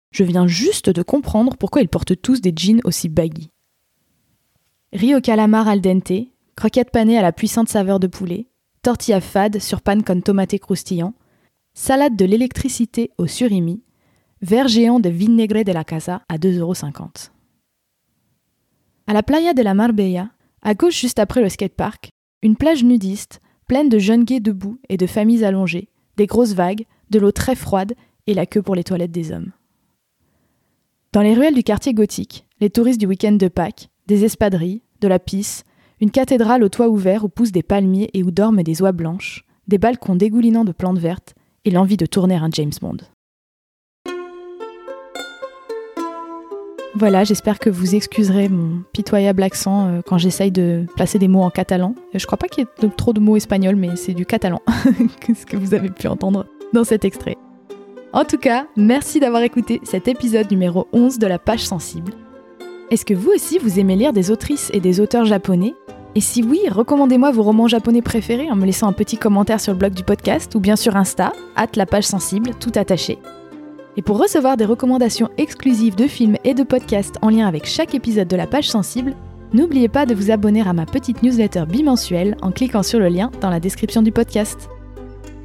Je 0.10 0.24
viens 0.24 0.48
juste 0.48 0.90
de 0.90 1.04
comprendre 1.04 1.58
pourquoi 1.58 1.84
ils 1.84 1.90
portent 1.90 2.20
tous 2.20 2.42
des 2.42 2.54
jeans 2.56 2.82
aussi 2.86 3.08
baggy. 3.08 3.52
Riz 4.92 5.22
calamar 5.22 5.68
al 5.68 5.82
dente, 5.82 6.32
croquettes 6.56 6.90
panées 6.92 7.18
à 7.18 7.22
la 7.22 7.32
puissante 7.32 7.70
saveur 7.70 8.00
de 8.00 8.08
poulet, 8.08 8.48
tortilla 8.82 9.22
fade 9.22 9.60
sur 9.60 9.82
panne 9.82 10.04
con 10.04 10.22
tomate 10.22 10.58
croustillant, 10.58 11.14
salade 11.74 12.16
de 12.16 12.26
l'électricité 12.26 13.12
au 13.20 13.28
surimi, 13.28 13.84
verre 14.42 14.68
géant 14.68 15.00
de 15.00 15.10
vinaigre 15.10 15.64
de 15.64 15.72
la 15.72 15.84
casa 15.84 16.24
à 16.28 16.38
2,50€. 16.38 17.30
À 19.06 19.14
la 19.14 19.22
playa 19.22 19.54
de 19.54 19.62
la 19.62 19.76
Marbella, 19.76 20.32
à 20.64 20.74
gauche 20.74 21.00
juste 21.00 21.20
après 21.20 21.42
le 21.42 21.50
skatepark, 21.50 22.10
une 22.42 22.56
plage 22.56 22.84
nudiste, 22.84 23.42
pleine 23.68 23.90
de 23.90 24.00
jeunes 24.00 24.24
gays 24.24 24.40
debout 24.40 24.80
et 24.90 24.98
de 24.98 25.06
familles 25.06 25.46
allongées, 25.46 25.90
des 26.18 26.26
grosses 26.26 26.54
vagues, 26.54 26.86
de 27.12 27.20
l'eau 27.20 27.32
très 27.32 27.56
froide 27.56 27.94
et 28.26 28.34
la 28.34 28.48
queue 28.48 28.64
pour 28.64 28.74
les 28.74 28.84
toilettes 28.84 29.12
des 29.12 29.32
hommes. 29.32 29.52
Dans 31.12 31.22
les 31.22 31.36
ruelles 31.36 31.56
du 31.56 31.64
quartier 31.64 31.94
gothique, 31.94 32.48
les 32.60 32.70
touristes 32.70 33.00
du 33.00 33.06
week-end 33.06 33.34
de 33.34 33.48
Pâques, 33.48 33.90
des 34.10 34.26
espadrilles, 34.26 34.82
de 35.02 35.08
la 35.08 35.20
pisse, 35.20 35.64
une 36.02 36.10
cathédrale 36.10 36.64
au 36.64 36.70
toit 36.70 36.90
ouvert 36.90 37.24
où 37.24 37.30
poussent 37.30 37.52
des 37.52 37.62
palmiers 37.62 38.10
et 38.16 38.24
où 38.24 38.32
dorment 38.32 38.64
des 38.64 38.82
oies 38.82 38.92
blanches, 38.92 39.46
des 39.68 39.78
balcons 39.78 40.16
dégoulinants 40.16 40.66
de 40.66 40.72
plantes 40.72 40.98
vertes 40.98 41.36
et 41.64 41.70
l'envie 41.70 41.96
de 41.96 42.08
tourner 42.08 42.36
un 42.36 42.50
James 42.52 42.72
Bond. 42.82 42.98
Voilà, 46.96 47.24
j'espère 47.24 47.60
que 47.60 47.70
vous 47.70 47.94
excuserez 47.94 48.50
mon 48.50 48.82
pitoyable 48.94 49.44
accent 49.44 49.88
euh, 49.88 50.02
quand 50.04 50.18
j'essaye 50.18 50.52
de 50.52 50.88
placer 50.96 51.20
des 51.20 51.28
mots 51.28 51.44
en 51.44 51.52
catalan. 51.52 51.94
Je 52.16 52.26
crois 52.26 52.40
pas 52.40 52.48
qu'il 52.48 52.64
y 52.64 52.86
ait 52.86 52.90
trop 52.98 53.14
de 53.14 53.20
mots 53.20 53.38
espagnols, 53.38 53.76
mais 53.76 53.96
c'est 53.96 54.16
du 54.16 54.26
catalan, 54.26 54.60
ce 54.68 55.46
que 55.46 55.56
vous 55.56 55.76
avez 55.76 55.92
pu 55.92 56.08
entendre 56.08 56.48
dans 56.74 56.84
cet 56.84 57.06
extrait? 57.06 57.38
En 58.12 58.26
tout 58.26 58.40
cas, 58.40 58.66
merci 58.76 59.20
d'avoir 59.20 59.44
écouté 59.44 59.80
cet 59.84 60.08
épisode 60.08 60.50
numéro 60.50 60.88
11 60.94 61.20
de 61.20 61.28
la 61.28 61.38
page 61.38 61.68
sensible. 61.68 62.12
Est-ce 62.92 63.06
que 63.06 63.14
vous 63.14 63.30
aussi 63.30 63.60
vous 63.60 63.80
aimez 63.80 63.96
lire 63.96 64.14
des 64.14 64.32
autrices 64.32 64.72
et 64.74 64.80
des 64.80 65.00
auteurs 65.00 65.26
japonais? 65.26 65.76
Et 66.16 66.22
si 66.22 66.42
oui, 66.42 66.62
recommandez-moi 66.72 67.30
vos 67.30 67.44
romans 67.44 67.68
japonais 67.68 68.02
préférés 68.02 68.50
en 68.50 68.56
me 68.56 68.66
laissant 68.66 68.88
un 68.88 68.94
petit 68.94 69.18
commentaire 69.18 69.62
sur 69.62 69.74
le 69.74 69.78
blog 69.78 69.94
du 69.94 70.04
podcast 70.04 70.56
ou 70.56 70.60
bien 70.60 70.76
sur 70.76 70.96
Insta, 70.96 71.34
hâte 71.56 71.76
la 71.76 71.86
page 71.86 72.06
sensible, 72.06 72.50
tout 72.60 72.72
attaché. 72.74 73.20
Et 73.96 74.02
pour 74.02 74.18
recevoir 74.18 74.58
des 74.58 74.66
recommandations 74.66 75.30
exclusives 75.38 75.94
de 75.94 76.08
films 76.08 76.38
et 76.44 76.56
de 76.56 76.64
podcasts 76.64 77.18
en 77.22 77.30
lien 77.30 77.48
avec 77.48 77.68
chaque 77.68 77.94
épisode 77.94 78.28
de 78.28 78.36
la 78.36 78.48
page 78.48 78.68
sensible, 78.68 79.14
n'oubliez 79.54 79.88
pas 79.88 80.08
de 80.08 80.16
vous 80.16 80.32
abonner 80.32 80.62
à 80.62 80.74
ma 80.74 80.88
petite 80.88 81.22
newsletter 81.22 81.66
bimensuelle 81.70 82.38
en 82.42 82.52
cliquant 82.52 82.82
sur 82.82 82.98
le 82.98 83.10
lien 83.10 83.30
dans 83.40 83.52
la 83.52 83.60
description 83.60 84.02
du 84.02 84.12
podcast. 84.12 84.68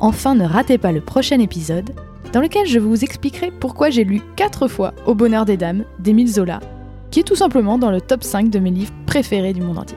Enfin, 0.01 0.35
ne 0.35 0.47
ratez 0.47 0.79
pas 0.79 0.93
le 0.93 1.03
prochain 1.03 1.41
épisode, 1.41 1.91
dans 2.33 2.41
lequel 2.41 2.67
je 2.67 2.79
vous 2.79 3.05
expliquerai 3.05 3.51
pourquoi 3.61 3.91
j'ai 3.91 4.05
lu 4.05 4.23
4 4.37 4.67
fois 4.67 4.95
Au 5.05 5.15
bonheur 5.15 5.45
des 5.45 5.59
dames 5.59 5.85
d'Émile 5.99 6.29
Zola, 6.33 6.61
qui 7.15 7.21
est 7.21 7.23
tout 7.23 7.37
simplement 7.37 7.79
dans 7.79 7.93
le 7.93 8.01
top 8.01 8.25
5 8.25 8.51
de 8.51 8.59
mes 8.59 8.73
livres 8.73 8.93
préférés 9.07 9.53
du 9.53 9.61
monde 9.61 9.79
entier. 9.79 9.97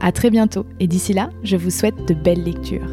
A 0.00 0.12
très 0.12 0.28
bientôt, 0.28 0.66
et 0.78 0.86
d'ici 0.86 1.14
là, 1.14 1.30
je 1.42 1.56
vous 1.56 1.70
souhaite 1.70 2.06
de 2.06 2.12
belles 2.12 2.44
lectures. 2.44 2.86